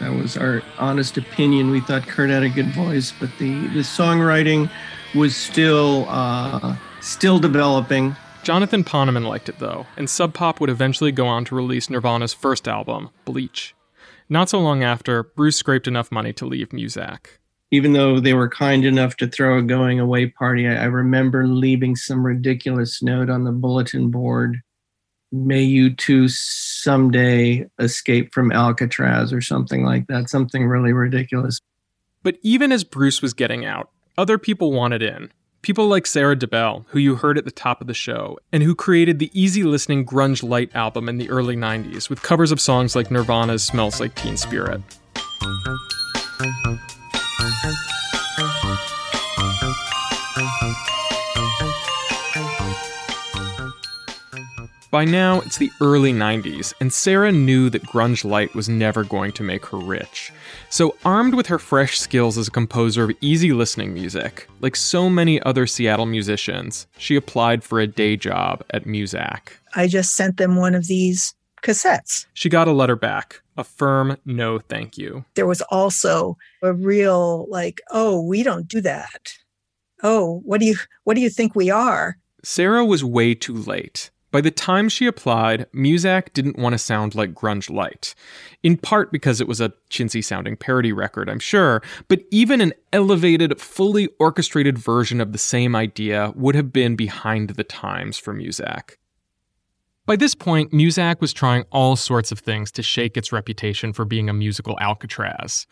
That 0.00 0.12
was 0.12 0.36
our 0.36 0.62
honest 0.78 1.18
opinion. 1.18 1.70
We 1.70 1.80
thought 1.80 2.06
Kurt 2.06 2.30
had 2.30 2.42
a 2.42 2.48
good 2.48 2.72
voice, 2.72 3.12
but 3.12 3.30
the, 3.38 3.68
the 3.68 3.80
songwriting 3.80 4.70
was 5.14 5.36
still 5.36 6.06
uh, 6.08 6.76
still 7.04 7.38
developing. 7.38 8.16
Jonathan 8.42 8.82
Poneman 8.82 9.26
liked 9.26 9.48
it 9.48 9.58
though, 9.58 9.86
and 9.96 10.08
Sub 10.08 10.34
Pop 10.34 10.60
would 10.60 10.70
eventually 10.70 11.12
go 11.12 11.26
on 11.26 11.44
to 11.46 11.54
release 11.54 11.88
Nirvana's 11.88 12.34
first 12.34 12.66
album, 12.66 13.10
Bleach. 13.24 13.74
Not 14.28 14.48
so 14.48 14.58
long 14.58 14.82
after, 14.82 15.22
Bruce 15.22 15.56
scraped 15.56 15.86
enough 15.86 16.10
money 16.10 16.32
to 16.34 16.46
leave 16.46 16.70
Muzak. 16.70 17.38
Even 17.70 17.92
though 17.92 18.20
they 18.20 18.34
were 18.34 18.48
kind 18.48 18.84
enough 18.84 19.16
to 19.16 19.26
throw 19.26 19.58
a 19.58 19.62
going 19.62 20.00
away 20.00 20.26
party, 20.26 20.66
I, 20.66 20.84
remember 20.84 21.46
leaving 21.46 21.96
some 21.96 22.24
ridiculous 22.24 23.02
note 23.02 23.28
on 23.28 23.44
the 23.44 23.52
bulletin 23.52 24.10
board. 24.10 24.60
May 25.32 25.62
you 25.62 25.92
too 25.92 26.28
someday 26.28 27.66
escape 27.78 28.32
from 28.32 28.52
Alcatraz 28.52 29.32
or 29.32 29.40
something 29.40 29.84
like 29.84 30.06
that, 30.06 30.30
something 30.30 30.66
really 30.66 30.92
ridiculous. 30.92 31.58
But 32.22 32.38
even 32.42 32.70
as 32.72 32.84
Bruce 32.84 33.20
was 33.20 33.34
getting 33.34 33.64
out, 33.64 33.90
other 34.16 34.38
people 34.38 34.72
wanted 34.72 35.02
in. 35.02 35.32
People 35.64 35.88
like 35.88 36.06
Sarah 36.06 36.36
DeBell, 36.36 36.84
who 36.88 36.98
you 36.98 37.14
heard 37.14 37.38
at 37.38 37.46
the 37.46 37.50
top 37.50 37.80
of 37.80 37.86
the 37.86 37.94
show, 37.94 38.38
and 38.52 38.62
who 38.62 38.74
created 38.74 39.18
the 39.18 39.30
easy 39.32 39.62
listening 39.62 40.04
Grunge 40.04 40.46
Lite 40.46 40.70
album 40.76 41.08
in 41.08 41.16
the 41.16 41.30
early 41.30 41.56
90s 41.56 42.10
with 42.10 42.20
covers 42.20 42.52
of 42.52 42.60
songs 42.60 42.94
like 42.94 43.10
Nirvana's 43.10 43.64
Smells 43.64 43.98
Like 43.98 44.14
Teen 44.14 44.36
Spirit. 44.36 44.82
By 54.94 55.04
now, 55.04 55.40
it's 55.40 55.58
the 55.58 55.72
early 55.80 56.12
90s, 56.12 56.72
and 56.78 56.92
Sarah 56.92 57.32
knew 57.32 57.68
that 57.68 57.82
grunge 57.82 58.24
lite 58.24 58.54
was 58.54 58.68
never 58.68 59.02
going 59.02 59.32
to 59.32 59.42
make 59.42 59.66
her 59.66 59.76
rich. 59.76 60.30
So, 60.70 60.94
armed 61.04 61.34
with 61.34 61.48
her 61.48 61.58
fresh 61.58 61.98
skills 61.98 62.38
as 62.38 62.46
a 62.46 62.52
composer 62.52 63.02
of 63.02 63.16
easy 63.20 63.52
listening 63.52 63.92
music, 63.92 64.48
like 64.60 64.76
so 64.76 65.10
many 65.10 65.42
other 65.42 65.66
Seattle 65.66 66.06
musicians, 66.06 66.86
she 66.96 67.16
applied 67.16 67.64
for 67.64 67.80
a 67.80 67.88
day 67.88 68.16
job 68.16 68.62
at 68.70 68.84
Muzak. 68.84 69.54
I 69.74 69.88
just 69.88 70.14
sent 70.14 70.36
them 70.36 70.54
one 70.54 70.76
of 70.76 70.86
these 70.86 71.34
cassettes. 71.62 72.26
She 72.34 72.48
got 72.48 72.68
a 72.68 72.72
letter 72.72 72.94
back, 72.94 73.42
a 73.56 73.64
firm 73.64 74.16
no 74.24 74.60
thank 74.60 74.96
you. 74.96 75.24
There 75.34 75.48
was 75.48 75.62
also 75.62 76.38
a 76.62 76.72
real 76.72 77.48
like, 77.50 77.80
oh, 77.90 78.24
we 78.24 78.44
don't 78.44 78.68
do 78.68 78.80
that. 78.82 79.34
Oh, 80.04 80.40
what 80.44 80.60
do 80.60 80.66
you 80.66 80.76
what 81.02 81.14
do 81.14 81.20
you 81.20 81.30
think 81.30 81.56
we 81.56 81.68
are? 81.68 82.16
Sarah 82.44 82.84
was 82.84 83.02
way 83.02 83.34
too 83.34 83.54
late. 83.54 84.12
By 84.34 84.40
the 84.40 84.50
time 84.50 84.88
she 84.88 85.06
applied, 85.06 85.70
Muzak 85.72 86.32
didn't 86.32 86.58
want 86.58 86.72
to 86.72 86.78
sound 86.78 87.14
like 87.14 87.34
grunge 87.34 87.70
lite. 87.70 88.16
In 88.64 88.76
part 88.76 89.12
because 89.12 89.40
it 89.40 89.46
was 89.46 89.60
a 89.60 89.72
chintzy 89.90 90.24
sounding 90.24 90.56
parody 90.56 90.92
record, 90.92 91.30
I'm 91.30 91.38
sure, 91.38 91.84
but 92.08 92.22
even 92.32 92.60
an 92.60 92.72
elevated, 92.92 93.60
fully 93.60 94.08
orchestrated 94.18 94.76
version 94.76 95.20
of 95.20 95.30
the 95.30 95.38
same 95.38 95.76
idea 95.76 96.32
would 96.34 96.56
have 96.56 96.72
been 96.72 96.96
behind 96.96 97.50
the 97.50 97.62
times 97.62 98.18
for 98.18 98.34
Muzak. 98.34 98.96
By 100.06 100.16
this 100.16 100.34
point, 100.34 100.70
Muzak 100.70 101.22
was 101.22 101.32
trying 101.32 101.64
all 101.72 101.96
sorts 101.96 102.30
of 102.30 102.38
things 102.38 102.70
to 102.72 102.82
shake 102.82 103.16
its 103.16 103.32
reputation 103.32 103.94
for 103.94 104.04
being 104.04 104.28
a 104.28 104.34
musical 104.34 104.78
Alcatraz. 104.78 105.66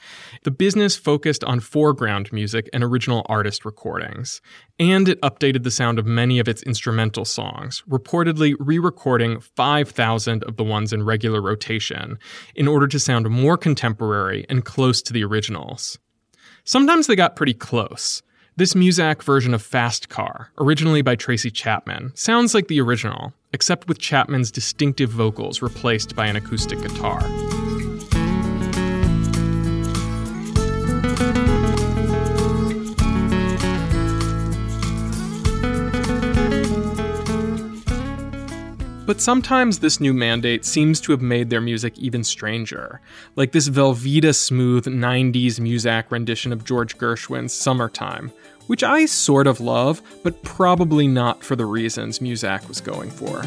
The 0.44 0.50
business 0.50 0.96
focused 0.96 1.44
on 1.44 1.60
foreground 1.60 2.32
music 2.32 2.70
and 2.72 2.82
original 2.82 3.26
artist 3.28 3.66
recordings, 3.66 4.40
and 4.78 5.06
it 5.06 5.20
updated 5.20 5.64
the 5.64 5.70
sound 5.70 5.98
of 5.98 6.06
many 6.06 6.38
of 6.38 6.48
its 6.48 6.62
instrumental 6.62 7.26
songs, 7.26 7.82
reportedly 7.86 8.54
re 8.58 8.78
recording 8.78 9.38
5,000 9.38 10.44
of 10.44 10.56
the 10.56 10.64
ones 10.64 10.94
in 10.94 11.02
regular 11.02 11.42
rotation 11.42 12.18
in 12.54 12.66
order 12.66 12.86
to 12.86 12.98
sound 12.98 13.28
more 13.28 13.58
contemporary 13.58 14.46
and 14.48 14.64
close 14.64 15.02
to 15.02 15.12
the 15.12 15.24
originals. 15.24 15.98
Sometimes 16.64 17.06
they 17.06 17.16
got 17.16 17.36
pretty 17.36 17.54
close. 17.54 18.22
This 18.56 18.72
Muzak 18.72 19.22
version 19.22 19.52
of 19.52 19.62
Fast 19.62 20.08
Car, 20.08 20.52
originally 20.58 21.02
by 21.02 21.16
Tracy 21.16 21.50
Chapman, 21.50 22.12
sounds 22.14 22.54
like 22.54 22.68
the 22.68 22.80
original, 22.80 23.34
except 23.52 23.88
with 23.88 23.98
Chapman's 23.98 24.50
distinctive 24.50 25.10
vocals 25.10 25.62
replaced 25.62 26.16
by 26.16 26.26
an 26.26 26.36
acoustic 26.36 26.80
guitar. 26.80 27.20
But 39.12 39.20
sometimes 39.20 39.80
this 39.80 40.00
new 40.00 40.14
mandate 40.14 40.64
seems 40.64 40.98
to 41.02 41.12
have 41.12 41.20
made 41.20 41.50
their 41.50 41.60
music 41.60 41.98
even 41.98 42.24
stranger, 42.24 43.00
like 43.36 43.52
this 43.52 43.68
Velveeta 43.68 44.34
smooth 44.34 44.86
90s 44.86 45.60
Muzak 45.60 46.10
rendition 46.10 46.50
of 46.50 46.64
George 46.64 46.96
Gershwin's 46.96 47.52
Summertime, 47.52 48.32
which 48.66 48.82
I 48.82 49.06
sort 49.06 49.46
of 49.46 49.60
love, 49.60 50.02
but 50.22 50.42
probably 50.42 51.06
not 51.06 51.42
for 51.44 51.56
the 51.56 51.66
reasons 51.66 52.18
Muzak 52.20 52.68
was 52.68 52.80
going 52.80 53.10
for. 53.10 53.42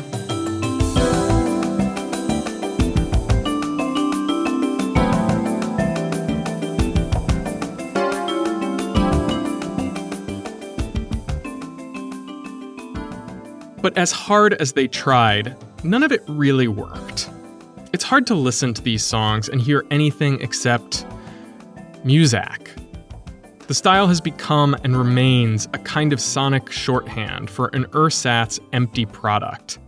But 13.82 13.96
as 14.00 14.12
hard 14.12 14.56
as 14.56 14.74
they 14.74 14.88
tried, 14.88 15.56
none 15.84 16.02
of 16.02 16.12
it 16.12 16.24
really 16.28 16.68
worked. 16.68 17.30
It's 17.94 18.04
hard 18.04 18.26
to 18.28 18.34
listen 18.34 18.74
to 18.74 18.82
these 18.82 19.04
songs 19.04 19.48
and 19.48 19.62
hear 19.62 19.86
anything 19.92 20.42
except 20.42 21.06
Muzak. 22.04 22.85
The 23.68 23.74
style 23.74 24.06
has 24.08 24.22
become 24.22 24.76
and 24.84 24.96
remains 24.96 25.68
a 25.74 25.80
kind 25.80 26.14
of 26.14 26.22
sonic 26.22 26.72
shorthand 26.72 27.50
for 27.50 27.72
an 27.74 27.86
ersatz 27.96 28.60
empty 28.74 29.08
product. 29.08 29.80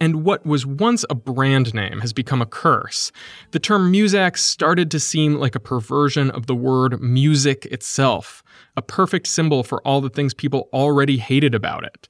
And 0.00 0.24
what 0.24 0.46
was 0.46 0.64
once 0.64 1.04
a 1.10 1.14
brand 1.14 1.74
name 1.74 2.00
has 2.00 2.14
become 2.14 2.40
a 2.40 2.46
curse. 2.46 3.12
The 3.50 3.58
term 3.58 3.92
Muzak 3.92 4.38
started 4.38 4.90
to 4.92 5.00
seem 5.00 5.34
like 5.34 5.54
a 5.54 5.60
perversion 5.60 6.30
of 6.30 6.46
the 6.46 6.54
word 6.54 7.02
music 7.02 7.66
itself, 7.66 8.42
a 8.78 8.82
perfect 8.82 9.26
symbol 9.26 9.62
for 9.62 9.86
all 9.86 10.00
the 10.00 10.08
things 10.08 10.32
people 10.32 10.70
already 10.72 11.18
hated 11.18 11.54
about 11.54 11.84
it. 11.84 12.08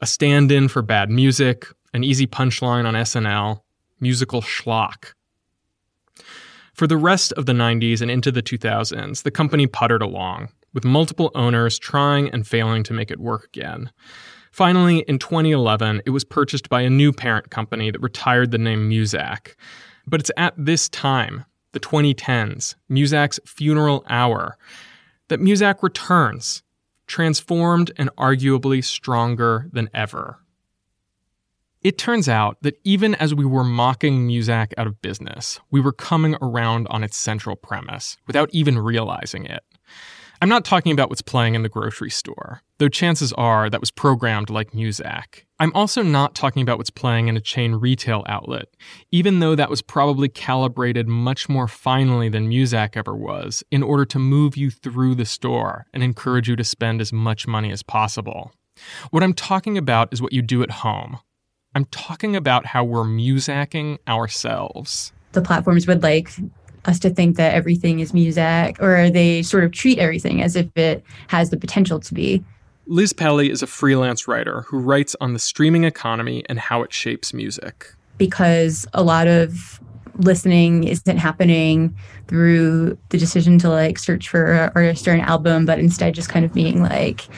A 0.00 0.06
stand 0.06 0.52
in 0.52 0.68
for 0.68 0.82
bad 0.82 1.10
music, 1.10 1.66
an 1.92 2.04
easy 2.04 2.28
punchline 2.28 2.84
on 2.84 2.94
SNL, 2.94 3.60
musical 3.98 4.40
schlock. 4.40 5.14
For 6.78 6.86
the 6.86 6.96
rest 6.96 7.32
of 7.32 7.46
the 7.46 7.52
90s 7.52 8.00
and 8.02 8.08
into 8.08 8.30
the 8.30 8.40
2000s, 8.40 9.24
the 9.24 9.32
company 9.32 9.66
puttered 9.66 10.00
along, 10.00 10.50
with 10.72 10.84
multiple 10.84 11.32
owners 11.34 11.76
trying 11.76 12.30
and 12.30 12.46
failing 12.46 12.84
to 12.84 12.92
make 12.92 13.10
it 13.10 13.18
work 13.18 13.46
again. 13.46 13.90
Finally, 14.52 15.00
in 15.08 15.18
2011, 15.18 16.02
it 16.06 16.10
was 16.10 16.22
purchased 16.22 16.68
by 16.68 16.82
a 16.82 16.88
new 16.88 17.12
parent 17.12 17.50
company 17.50 17.90
that 17.90 18.00
retired 18.00 18.52
the 18.52 18.58
name 18.58 18.88
Muzak. 18.88 19.56
But 20.06 20.20
it's 20.20 20.30
at 20.36 20.54
this 20.56 20.88
time, 20.88 21.44
the 21.72 21.80
2010s, 21.80 22.76
Muzak's 22.88 23.40
funeral 23.44 24.04
hour, 24.08 24.56
that 25.26 25.40
Muzak 25.40 25.82
returns, 25.82 26.62
transformed 27.08 27.90
and 27.96 28.08
arguably 28.16 28.84
stronger 28.84 29.68
than 29.72 29.90
ever. 29.92 30.38
It 31.80 31.96
turns 31.96 32.28
out 32.28 32.58
that 32.62 32.78
even 32.82 33.14
as 33.16 33.34
we 33.34 33.44
were 33.44 33.62
mocking 33.62 34.26
Muzak 34.26 34.72
out 34.76 34.88
of 34.88 35.00
business, 35.00 35.60
we 35.70 35.80
were 35.80 35.92
coming 35.92 36.36
around 36.42 36.88
on 36.88 37.04
its 37.04 37.16
central 37.16 37.54
premise 37.54 38.16
without 38.26 38.50
even 38.52 38.80
realizing 38.80 39.44
it. 39.44 39.62
I'm 40.40 40.48
not 40.48 40.64
talking 40.64 40.92
about 40.92 41.08
what's 41.08 41.22
playing 41.22 41.54
in 41.54 41.62
the 41.62 41.68
grocery 41.68 42.10
store, 42.10 42.62
though 42.78 42.88
chances 42.88 43.32
are 43.32 43.70
that 43.70 43.80
was 43.80 43.92
programmed 43.92 44.50
like 44.50 44.72
Muzak. 44.72 45.44
I'm 45.60 45.72
also 45.72 46.02
not 46.02 46.34
talking 46.34 46.62
about 46.62 46.78
what's 46.78 46.90
playing 46.90 47.28
in 47.28 47.36
a 47.36 47.40
chain 47.40 47.74
retail 47.74 48.24
outlet, 48.28 48.66
even 49.10 49.38
though 49.38 49.54
that 49.54 49.70
was 49.70 49.82
probably 49.82 50.28
calibrated 50.28 51.08
much 51.08 51.48
more 51.48 51.68
finely 51.68 52.28
than 52.28 52.50
Muzak 52.50 52.96
ever 52.96 53.16
was 53.16 53.62
in 53.70 53.82
order 53.84 54.04
to 54.04 54.18
move 54.18 54.56
you 54.56 54.70
through 54.70 55.14
the 55.16 55.24
store 55.24 55.86
and 55.92 56.02
encourage 56.02 56.48
you 56.48 56.56
to 56.56 56.64
spend 56.64 57.00
as 57.00 57.12
much 57.12 57.46
money 57.46 57.70
as 57.70 57.82
possible. 57.84 58.52
What 59.10 59.22
I'm 59.24 59.34
talking 59.34 59.78
about 59.78 60.12
is 60.12 60.22
what 60.22 60.32
you 60.32 60.42
do 60.42 60.62
at 60.62 60.70
home. 60.70 61.18
I'm 61.74 61.84
talking 61.86 62.34
about 62.34 62.66
how 62.66 62.84
we're 62.84 63.04
Muzaking 63.04 63.98
ourselves. 64.08 65.12
The 65.32 65.42
platforms 65.42 65.86
would 65.86 66.02
like 66.02 66.30
us 66.84 66.98
to 67.00 67.10
think 67.10 67.36
that 67.36 67.54
everything 67.54 68.00
is 68.00 68.12
Muzak, 68.12 68.80
or 68.80 69.10
they 69.10 69.42
sort 69.42 69.64
of 69.64 69.72
treat 69.72 69.98
everything 69.98 70.42
as 70.42 70.56
if 70.56 70.74
it 70.76 71.04
has 71.28 71.50
the 71.50 71.56
potential 71.56 72.00
to 72.00 72.14
be. 72.14 72.42
Liz 72.86 73.12
Pelly 73.12 73.50
is 73.50 73.62
a 73.62 73.66
freelance 73.66 74.26
writer 74.26 74.62
who 74.62 74.78
writes 74.78 75.14
on 75.20 75.34
the 75.34 75.38
streaming 75.38 75.84
economy 75.84 76.42
and 76.48 76.58
how 76.58 76.82
it 76.82 76.92
shapes 76.92 77.34
music. 77.34 77.92
Because 78.16 78.86
a 78.94 79.02
lot 79.02 79.26
of 79.26 79.80
listening 80.20 80.84
isn't 80.84 81.18
happening 81.18 81.94
through 82.26 82.98
the 83.10 83.18
decision 83.18 83.58
to 83.58 83.68
like 83.68 83.98
search 83.98 84.28
for 84.28 84.52
an 84.52 84.72
artist 84.74 85.06
or 85.06 85.12
an 85.12 85.20
album, 85.20 85.66
but 85.66 85.78
instead 85.78 86.14
just 86.14 86.28
kind 86.28 86.44
of 86.44 86.52
being 86.52 86.82
like 86.82 87.28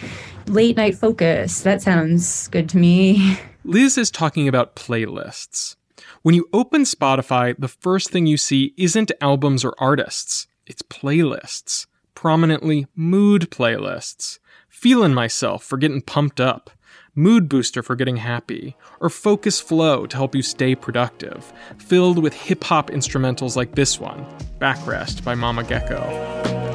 late 0.47 0.77
night 0.77 0.95
focus. 0.95 1.63
That 1.63 1.83
sounds 1.83 2.49
good 2.49 2.69
to 2.71 2.79
me. 2.79 3.39
Liz 3.65 3.99
is 3.99 4.11
talking 4.11 4.49
about 4.49 4.75
playlists. 4.77 5.77
When 6.23 6.35
you 6.35 6.49
open 6.53 6.83
Spotify, 6.83 7.55
the 7.59 7.69
first 7.69 8.11
thing 8.11 8.27
you 8.27 8.37
see 8.37 8.75
isn't 8.77 9.13
albums 9.21 9.65
or 9.65 9.75
artists, 9.79 10.47
it's 10.67 10.83
playlists. 10.83 11.87
Prominently, 12.15 12.87
mood 12.95 13.51
playlists. 13.51 14.39
Feeling 14.69 15.15
myself 15.15 15.65
for 15.65 15.77
getting 15.77 16.01
pumped 16.01 16.41
up, 16.41 16.71
mood 17.15 17.49
booster 17.49 17.83
for 17.83 17.97
getting 17.97 18.17
happy, 18.17 18.77
or 19.01 19.11
focus 19.11 19.61
flow 19.61 20.07
to 20.07 20.17
help 20.17 20.35
you 20.35 20.43
stay 20.43 20.75
productive, 20.75 21.53
filled 21.79 22.19
with 22.19 22.35
hip 22.35 22.65
hop 22.65 22.91
instrumentals 22.91 23.57
like 23.57 23.75
this 23.75 23.99
one, 24.01 24.27
Backrest 24.59 25.25
by 25.25 25.35
Mama 25.35 25.65
Gecko. 25.65 26.70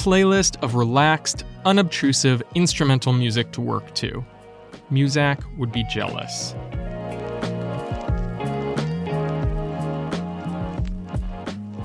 Playlist 0.00 0.56
of 0.62 0.76
relaxed, 0.76 1.44
unobtrusive 1.66 2.42
instrumental 2.54 3.12
music 3.12 3.52
to 3.52 3.60
work 3.60 3.94
to. 3.94 4.24
Muzak 4.90 5.44
would 5.58 5.70
be 5.70 5.84
jealous. 5.84 6.54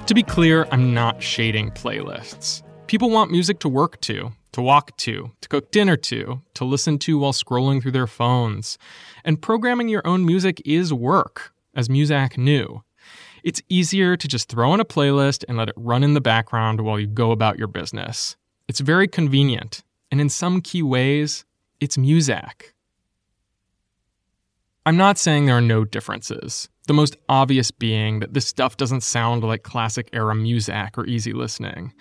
To 0.07 0.13
be 0.13 0.23
clear, 0.23 0.65
I'm 0.71 0.93
not 0.93 1.21
shading 1.21 1.71
playlists. 1.71 2.63
People 2.87 3.09
want 3.09 3.31
music 3.31 3.59
to 3.59 3.67
work 3.67 3.99
to, 4.01 4.31
to 4.53 4.61
walk 4.61 4.95
to, 4.97 5.31
to 5.41 5.49
cook 5.49 5.71
dinner 5.71 5.97
to, 5.97 6.41
to 6.53 6.63
listen 6.63 6.97
to 6.99 7.17
while 7.19 7.33
scrolling 7.33 7.81
through 7.81 7.91
their 7.91 8.07
phones. 8.07 8.77
And 9.25 9.41
programming 9.41 9.89
your 9.89 10.07
own 10.07 10.25
music 10.25 10.61
is 10.63 10.93
work, 10.93 11.51
as 11.75 11.89
Muzak 11.89 12.37
knew. 12.37 12.81
It's 13.45 13.61
easier 13.69 14.17
to 14.17 14.27
just 14.27 14.49
throw 14.49 14.73
in 14.73 14.79
a 14.79 14.85
playlist 14.85 15.45
and 15.47 15.55
let 15.55 15.69
it 15.69 15.75
run 15.77 16.03
in 16.03 16.15
the 16.15 16.19
background 16.19 16.81
while 16.81 16.99
you 16.99 17.05
go 17.05 17.29
about 17.29 17.59
your 17.59 17.67
business. 17.67 18.35
It's 18.67 18.79
very 18.79 19.07
convenient, 19.07 19.83
and 20.09 20.19
in 20.19 20.29
some 20.29 20.61
key 20.61 20.81
ways, 20.81 21.45
it's 21.79 21.95
Muzak. 21.95 22.73
I'm 24.83 24.97
not 24.97 25.19
saying 25.19 25.45
there 25.45 25.57
are 25.57 25.61
no 25.61 25.85
differences, 25.85 26.69
the 26.87 26.93
most 26.95 27.17
obvious 27.29 27.69
being 27.69 28.19
that 28.19 28.33
this 28.33 28.47
stuff 28.47 28.77
doesn't 28.77 29.01
sound 29.01 29.43
like 29.43 29.61
classic 29.61 30.09
era 30.11 30.33
Muzak 30.33 30.97
or 30.97 31.05
easy 31.05 31.31
listening. 31.31 31.93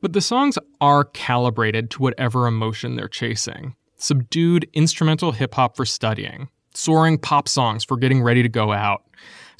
But 0.00 0.12
the 0.12 0.20
songs 0.20 0.56
are 0.80 1.02
calibrated 1.02 1.90
to 1.90 2.02
whatever 2.02 2.46
emotion 2.46 2.94
they're 2.94 3.08
chasing 3.08 3.74
subdued 4.02 4.68
instrumental 4.72 5.30
hip 5.32 5.54
hop 5.54 5.76
for 5.76 5.84
studying, 5.84 6.48
soaring 6.74 7.18
pop 7.18 7.48
songs 7.48 7.84
for 7.84 7.96
getting 7.96 8.20
ready 8.20 8.42
to 8.42 8.48
go 8.48 8.72
out, 8.72 9.04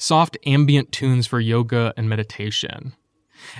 soft 0.03 0.37
ambient 0.45 0.91
tunes 0.91 1.25
for 1.25 1.39
yoga 1.39 1.93
and 1.95 2.09
meditation. 2.09 2.93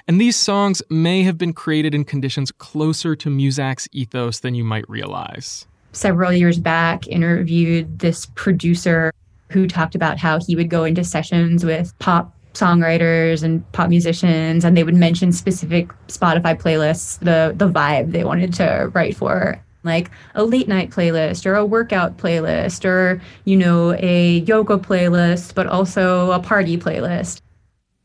And 0.07 0.19
these 0.19 0.35
songs 0.35 0.81
may 0.89 1.23
have 1.23 1.37
been 1.37 1.53
created 1.53 1.95
in 1.95 2.03
conditions 2.03 2.51
closer 2.51 3.15
to 3.15 3.29
Muzak's 3.29 3.87
ethos 3.93 4.41
than 4.41 4.53
you 4.53 4.63
might 4.63 4.87
realize. 4.89 5.65
Several 5.93 6.33
years 6.33 6.59
back, 6.59 7.07
interviewed 7.07 7.99
this 7.99 8.25
producer 8.35 9.13
who 9.51 9.67
talked 9.67 9.95
about 9.95 10.17
how 10.17 10.39
he 10.39 10.55
would 10.55 10.69
go 10.69 10.83
into 10.83 11.03
sessions 11.03 11.63
with 11.63 11.97
pop 11.99 12.33
songwriters 12.53 13.41
and 13.41 13.69
pop 13.71 13.89
musicians 13.89 14.63
and 14.63 14.77
they 14.77 14.83
would 14.83 14.95
mention 14.95 15.31
specific 15.31 15.87
Spotify 16.07 16.59
playlists, 16.59 17.19
the 17.19 17.53
the 17.55 17.69
vibe 17.69 18.11
they 18.11 18.23
wanted 18.23 18.53
to 18.53 18.91
write 18.93 19.15
for 19.15 19.63
like 19.83 20.09
a 20.35 20.43
late 20.43 20.67
night 20.67 20.89
playlist 20.89 21.45
or 21.45 21.55
a 21.55 21.65
workout 21.65 22.17
playlist 22.17 22.85
or, 22.85 23.21
you 23.45 23.55
know, 23.55 23.93
a 23.99 24.39
yoga 24.39 24.77
playlist, 24.77 25.55
but 25.55 25.67
also 25.67 26.31
a 26.31 26.39
party 26.39 26.77
playlist. 26.77 27.41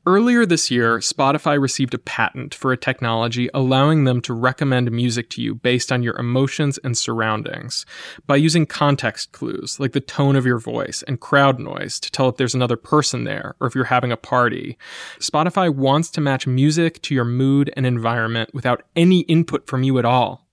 Earlier 0.08 0.46
this 0.46 0.70
year, 0.70 1.00
Spotify 1.00 1.60
received 1.60 1.92
a 1.92 1.98
patent 1.98 2.54
for 2.54 2.72
a 2.72 2.78
technology 2.78 3.50
allowing 3.52 4.04
them 4.04 4.22
to 4.22 4.32
recommend 4.32 4.90
music 4.90 5.28
to 5.30 5.42
you 5.42 5.54
based 5.54 5.92
on 5.92 6.02
your 6.02 6.18
emotions 6.18 6.78
and 6.78 6.96
surroundings 6.96 7.84
by 8.26 8.36
using 8.36 8.64
context 8.64 9.32
clues 9.32 9.78
like 9.78 9.92
the 9.92 10.00
tone 10.00 10.34
of 10.34 10.46
your 10.46 10.56
voice 10.56 11.04
and 11.06 11.20
crowd 11.20 11.58
noise 11.58 12.00
to 12.00 12.10
tell 12.10 12.30
if 12.30 12.38
there's 12.38 12.54
another 12.54 12.78
person 12.78 13.24
there 13.24 13.54
or 13.60 13.66
if 13.66 13.74
you're 13.74 13.84
having 13.84 14.10
a 14.10 14.16
party. 14.16 14.78
Spotify 15.18 15.68
wants 15.68 16.08
to 16.12 16.22
match 16.22 16.46
music 16.46 17.02
to 17.02 17.14
your 17.14 17.26
mood 17.26 17.70
and 17.76 17.84
environment 17.84 18.48
without 18.54 18.84
any 18.96 19.20
input 19.22 19.66
from 19.66 19.82
you 19.82 19.98
at 19.98 20.06
all. 20.06 20.47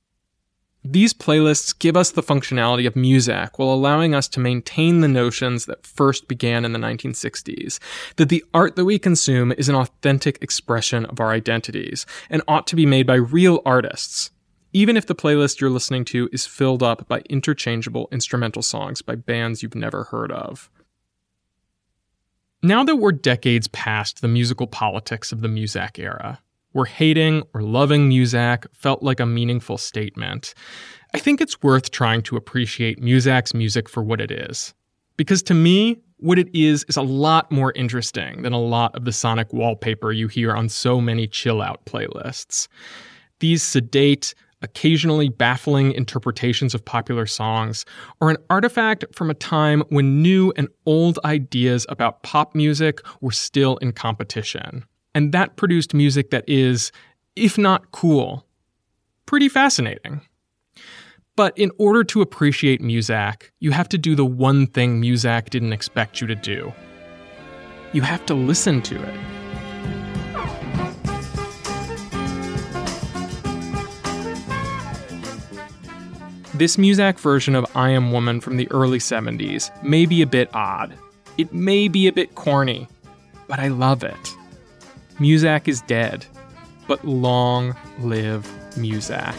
These 0.87 1.15
playlists 1.15 1.77
give 1.77 1.97
us 1.97 2.11
the 2.11 2.21
functionality 2.21 2.85
of 2.85 2.93
Muzak 2.93 3.57
while 3.57 3.73
allowing 3.73 4.13
us 4.13 4.27
to 4.27 4.39
maintain 4.39 5.01
the 5.01 5.07
notions 5.07 5.65
that 5.65 5.83
first 5.83 6.27
began 6.27 6.63
in 6.63 6.73
the 6.73 6.79
1960s 6.79 7.79
that 8.17 8.29
the 8.29 8.45
art 8.53 8.75
that 8.75 8.85
we 8.85 8.99
consume 8.99 9.51
is 9.53 9.67
an 9.67 9.73
authentic 9.73 10.37
expression 10.43 11.05
of 11.05 11.19
our 11.19 11.31
identities 11.31 12.05
and 12.29 12.43
ought 12.47 12.67
to 12.67 12.75
be 12.75 12.85
made 12.85 13.07
by 13.07 13.15
real 13.15 13.63
artists, 13.65 14.29
even 14.73 14.95
if 14.95 15.07
the 15.07 15.15
playlist 15.15 15.59
you're 15.59 15.71
listening 15.71 16.05
to 16.05 16.29
is 16.31 16.45
filled 16.45 16.83
up 16.83 17.07
by 17.07 17.21
interchangeable 17.31 18.07
instrumental 18.11 18.61
songs 18.61 19.01
by 19.01 19.15
bands 19.15 19.63
you've 19.63 19.73
never 19.73 20.03
heard 20.03 20.31
of. 20.31 20.69
Now 22.61 22.83
that 22.83 22.97
we're 22.97 23.11
decades 23.11 23.67
past 23.69 24.21
the 24.21 24.27
musical 24.27 24.67
politics 24.67 25.31
of 25.31 25.41
the 25.41 25.47
Muzak 25.47 25.97
era, 25.97 26.41
where 26.75 26.83
hating 26.83 27.41
or 27.53 27.61
loving 27.61 28.09
Muzak 28.09 28.65
felt 28.73 29.01
like 29.01 29.21
a 29.21 29.25
meaningful 29.25 29.77
statement, 29.77 30.53
I 31.13 31.19
think 31.19 31.39
it's 31.39 31.63
worth 31.63 31.89
trying 31.89 32.21
to 32.23 32.35
appreciate 32.35 33.01
Muzak's 33.01 33.53
music 33.53 33.87
for 33.87 34.03
what 34.03 34.19
it 34.19 34.29
is. 34.29 34.73
Because 35.15 35.41
to 35.43 35.53
me, 35.53 36.01
what 36.17 36.37
it 36.37 36.53
is 36.53 36.83
is 36.89 36.97
a 36.97 37.01
lot 37.01 37.49
more 37.49 37.71
interesting 37.77 38.41
than 38.41 38.51
a 38.51 38.59
lot 38.59 38.93
of 38.93 39.05
the 39.05 39.13
sonic 39.13 39.53
wallpaper 39.53 40.11
you 40.11 40.27
hear 40.27 40.53
on 40.53 40.67
so 40.67 40.99
many 40.99 41.27
chill 41.27 41.61
out 41.61 41.85
playlists. 41.85 42.67
These 43.39 43.63
sedate, 43.63 44.35
occasionally 44.61 45.29
baffling 45.29 45.93
interpretations 45.93 46.75
of 46.75 46.83
popular 46.83 47.25
songs 47.25 47.85
are 48.19 48.29
an 48.29 48.37
artifact 48.49 49.05
from 49.13 49.29
a 49.29 49.33
time 49.33 49.81
when 49.87 50.21
new 50.21 50.51
and 50.57 50.67
old 50.85 51.19
ideas 51.23 51.85
about 51.87 52.21
pop 52.23 52.53
music 52.53 52.99
were 53.21 53.31
still 53.31 53.77
in 53.77 53.93
competition. 53.93 54.83
And 55.15 55.31
that 55.31 55.55
produced 55.55 55.93
music 55.93 56.29
that 56.31 56.43
is, 56.45 56.91
if 57.37 57.57
not 57.57 57.91
cool, 57.91 58.45
pretty 59.25 59.47
fascinating. 59.47 60.21
But 61.37 61.57
in 61.57 61.71
order 61.77 62.03
to 62.03 62.21
appreciate 62.21 62.81
Muzak, 62.81 63.49
you 63.59 63.71
have 63.71 63.87
to 63.89 63.97
do 63.97 64.13
the 64.15 64.25
one 64.25 64.67
thing 64.67 65.01
Muzak 65.01 65.49
didn't 65.49 65.71
expect 65.71 66.19
you 66.19 66.27
to 66.27 66.35
do. 66.35 66.73
You 67.93 68.01
have 68.01 68.25
to 68.25 68.33
listen 68.33 68.81
to 68.83 69.01
it. 69.01 69.13
This 76.53 76.75
Muzak 76.75 77.19
version 77.19 77.55
of 77.55 77.65
I 77.75 77.89
Am 77.89 78.11
Woman 78.11 78.41
from 78.41 78.57
the 78.57 78.69
early 78.69 78.99
70s 78.99 79.71
may 79.81 80.05
be 80.05 80.21
a 80.21 80.27
bit 80.27 80.49
odd. 80.53 80.93
It 81.37 81.53
may 81.53 81.87
be 81.87 82.07
a 82.07 82.13
bit 82.13 82.35
corny, 82.35 82.87
but 83.47 83.59
I 83.59 83.69
love 83.69 84.03
it. 84.03 84.34
Muzak 85.19 85.69
is 85.69 85.79
dead, 85.79 86.25
but 86.87 87.05
long 87.05 87.73
live 87.99 88.45
Muzak. 88.71 89.33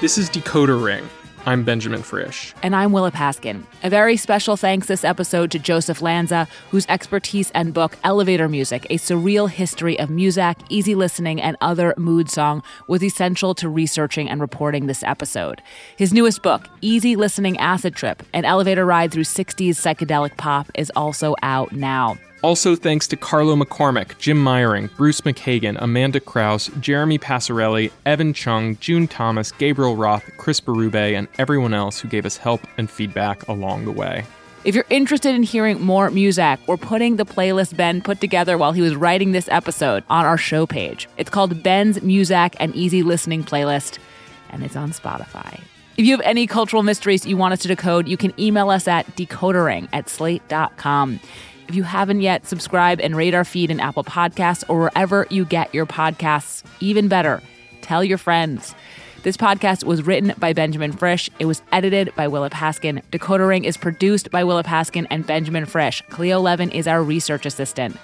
This 0.00 0.18
is 0.18 0.28
Decoder 0.28 0.82
Ring. 0.82 1.08
I'm 1.44 1.64
Benjamin 1.64 2.02
Frisch. 2.04 2.54
And 2.62 2.76
I'm 2.76 2.92
Willa 2.92 3.10
Paskin. 3.10 3.64
A 3.82 3.90
very 3.90 4.16
special 4.16 4.56
thanks 4.56 4.86
this 4.86 5.02
episode 5.02 5.50
to 5.50 5.58
Joseph 5.58 6.00
Lanza, 6.00 6.46
whose 6.70 6.86
expertise 6.88 7.50
and 7.50 7.74
book, 7.74 7.96
Elevator 8.04 8.48
Music 8.48 8.86
A 8.90 8.98
Surreal 8.98 9.50
History 9.50 9.98
of 9.98 10.08
Muzak, 10.08 10.64
Easy 10.68 10.94
Listening, 10.94 11.42
and 11.42 11.56
Other 11.60 11.94
Moodsong, 11.98 12.62
was 12.86 13.02
essential 13.02 13.56
to 13.56 13.68
researching 13.68 14.28
and 14.30 14.40
reporting 14.40 14.86
this 14.86 15.02
episode. 15.02 15.60
His 15.96 16.12
newest 16.12 16.42
book, 16.42 16.68
Easy 16.80 17.16
Listening 17.16 17.58
Acid 17.58 17.96
Trip 17.96 18.22
An 18.32 18.44
Elevator 18.44 18.86
Ride 18.86 19.10
Through 19.10 19.24
60s 19.24 19.70
Psychedelic 19.70 20.36
Pop, 20.36 20.70
is 20.76 20.92
also 20.94 21.34
out 21.42 21.72
now. 21.72 22.16
Also, 22.42 22.74
thanks 22.74 23.06
to 23.06 23.16
Carlo 23.16 23.54
McCormick, 23.54 24.18
Jim 24.18 24.42
Meyering, 24.42 24.92
Bruce 24.96 25.20
McKagan, 25.20 25.76
Amanda 25.80 26.18
Kraus, 26.18 26.68
Jeremy 26.80 27.16
Passarelli, 27.16 27.92
Evan 28.04 28.34
Chung, 28.34 28.76
June 28.78 29.06
Thomas, 29.06 29.52
Gabriel 29.52 29.94
Roth, 29.94 30.28
Chris 30.38 30.60
Berube, 30.60 31.16
and 31.16 31.28
everyone 31.38 31.72
else 31.72 32.00
who 32.00 32.08
gave 32.08 32.26
us 32.26 32.36
help 32.36 32.60
and 32.76 32.90
feedback 32.90 33.46
along 33.46 33.84
the 33.84 33.92
way. 33.92 34.24
If 34.64 34.74
you're 34.74 34.84
interested 34.90 35.36
in 35.36 35.44
hearing 35.44 35.80
more 35.80 36.10
Muzak, 36.10 36.58
we're 36.66 36.76
putting 36.76 37.14
the 37.14 37.24
playlist 37.24 37.76
Ben 37.76 38.00
put 38.00 38.20
together 38.20 38.58
while 38.58 38.72
he 38.72 38.82
was 38.82 38.96
writing 38.96 39.30
this 39.30 39.48
episode 39.48 40.02
on 40.10 40.24
our 40.24 40.38
show 40.38 40.66
page. 40.66 41.08
It's 41.16 41.30
called 41.30 41.62
Ben's 41.62 41.98
Muzak 41.98 42.56
and 42.58 42.74
Easy 42.74 43.04
Listening 43.04 43.44
Playlist, 43.44 43.98
and 44.50 44.64
it's 44.64 44.76
on 44.76 44.90
Spotify. 44.90 45.60
If 45.96 46.06
you 46.06 46.12
have 46.12 46.24
any 46.24 46.46
cultural 46.46 46.82
mysteries 46.82 47.26
you 47.26 47.36
want 47.36 47.52
us 47.52 47.60
to 47.60 47.68
decode, 47.68 48.08
you 48.08 48.16
can 48.16 48.32
email 48.40 48.70
us 48.70 48.88
at 48.88 49.06
decodering 49.14 49.88
at 49.92 50.08
slate.com. 50.08 51.20
If 51.68 51.74
you 51.74 51.82
haven't 51.82 52.20
yet, 52.20 52.46
subscribe 52.46 53.00
and 53.00 53.16
rate 53.16 53.34
our 53.34 53.44
feed 53.44 53.70
in 53.70 53.80
Apple 53.80 54.04
Podcasts 54.04 54.64
or 54.68 54.80
wherever 54.80 55.26
you 55.30 55.44
get 55.44 55.72
your 55.74 55.86
podcasts. 55.86 56.62
Even 56.80 57.08
better, 57.08 57.42
tell 57.80 58.04
your 58.04 58.18
friends. 58.18 58.74
This 59.22 59.36
podcast 59.36 59.84
was 59.84 60.02
written 60.02 60.34
by 60.38 60.52
Benjamin 60.52 60.92
Frisch. 60.92 61.30
It 61.38 61.44
was 61.44 61.62
edited 61.70 62.12
by 62.16 62.26
Willa 62.26 62.50
Paskin. 62.50 63.02
Decoder 63.12 63.46
Ring 63.46 63.64
is 63.64 63.76
produced 63.76 64.32
by 64.32 64.42
Willa 64.42 64.64
Paskin 64.64 65.06
and 65.10 65.24
Benjamin 65.24 65.64
Frisch. 65.64 66.02
Cleo 66.10 66.40
Levin 66.40 66.72
is 66.72 66.88
our 66.88 67.02
research 67.04 67.46
assistant. 67.46 67.96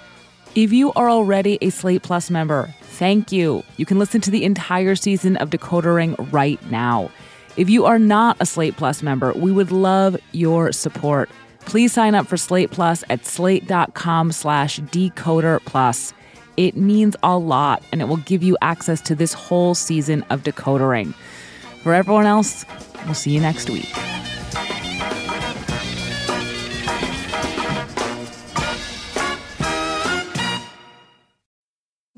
If 0.55 0.71
you 0.71 0.93
are 0.93 1.09
already 1.09 1.57
a 1.61 1.71
Slate 1.71 2.03
Plus 2.03 2.29
member, 2.29 2.73
thank 2.81 3.33
you. 3.33 3.63
You 3.75 3.85
can 3.85 3.99
listen 3.99 4.21
to 4.21 4.31
the 4.31 4.45
entire 4.45 4.95
season 4.95 5.35
of 5.37 5.49
Decoder 5.49 5.95
Ring 5.95 6.15
right 6.31 6.59
now. 6.71 7.11
If 7.57 7.69
you 7.69 7.85
are 7.85 7.99
not 7.99 8.37
a 8.39 8.45
Slate 8.45 8.77
Plus 8.77 9.03
member, 9.03 9.33
we 9.33 9.51
would 9.51 9.71
love 9.71 10.15
your 10.31 10.71
support. 10.71 11.29
Please 11.61 11.93
sign 11.93 12.15
up 12.15 12.27
for 12.27 12.37
Slate 12.37 12.71
Plus 12.71 13.03
at 13.09 13.25
slate.com 13.25 14.31
slash 14.31 14.79
decoder 14.79 15.59
plus. 15.65 16.13
It 16.57 16.75
means 16.75 17.15
a 17.23 17.37
lot 17.37 17.83
and 17.91 18.01
it 18.01 18.05
will 18.05 18.17
give 18.17 18.43
you 18.43 18.57
access 18.61 19.01
to 19.01 19.15
this 19.15 19.33
whole 19.33 19.75
season 19.75 20.25
of 20.29 20.43
Decoder 20.43 20.89
Ring. 20.89 21.13
For 21.83 21.93
everyone 21.93 22.25
else, 22.25 22.65
we'll 23.05 23.13
see 23.13 23.31
you 23.31 23.39
next 23.39 23.69
week. 23.69 23.89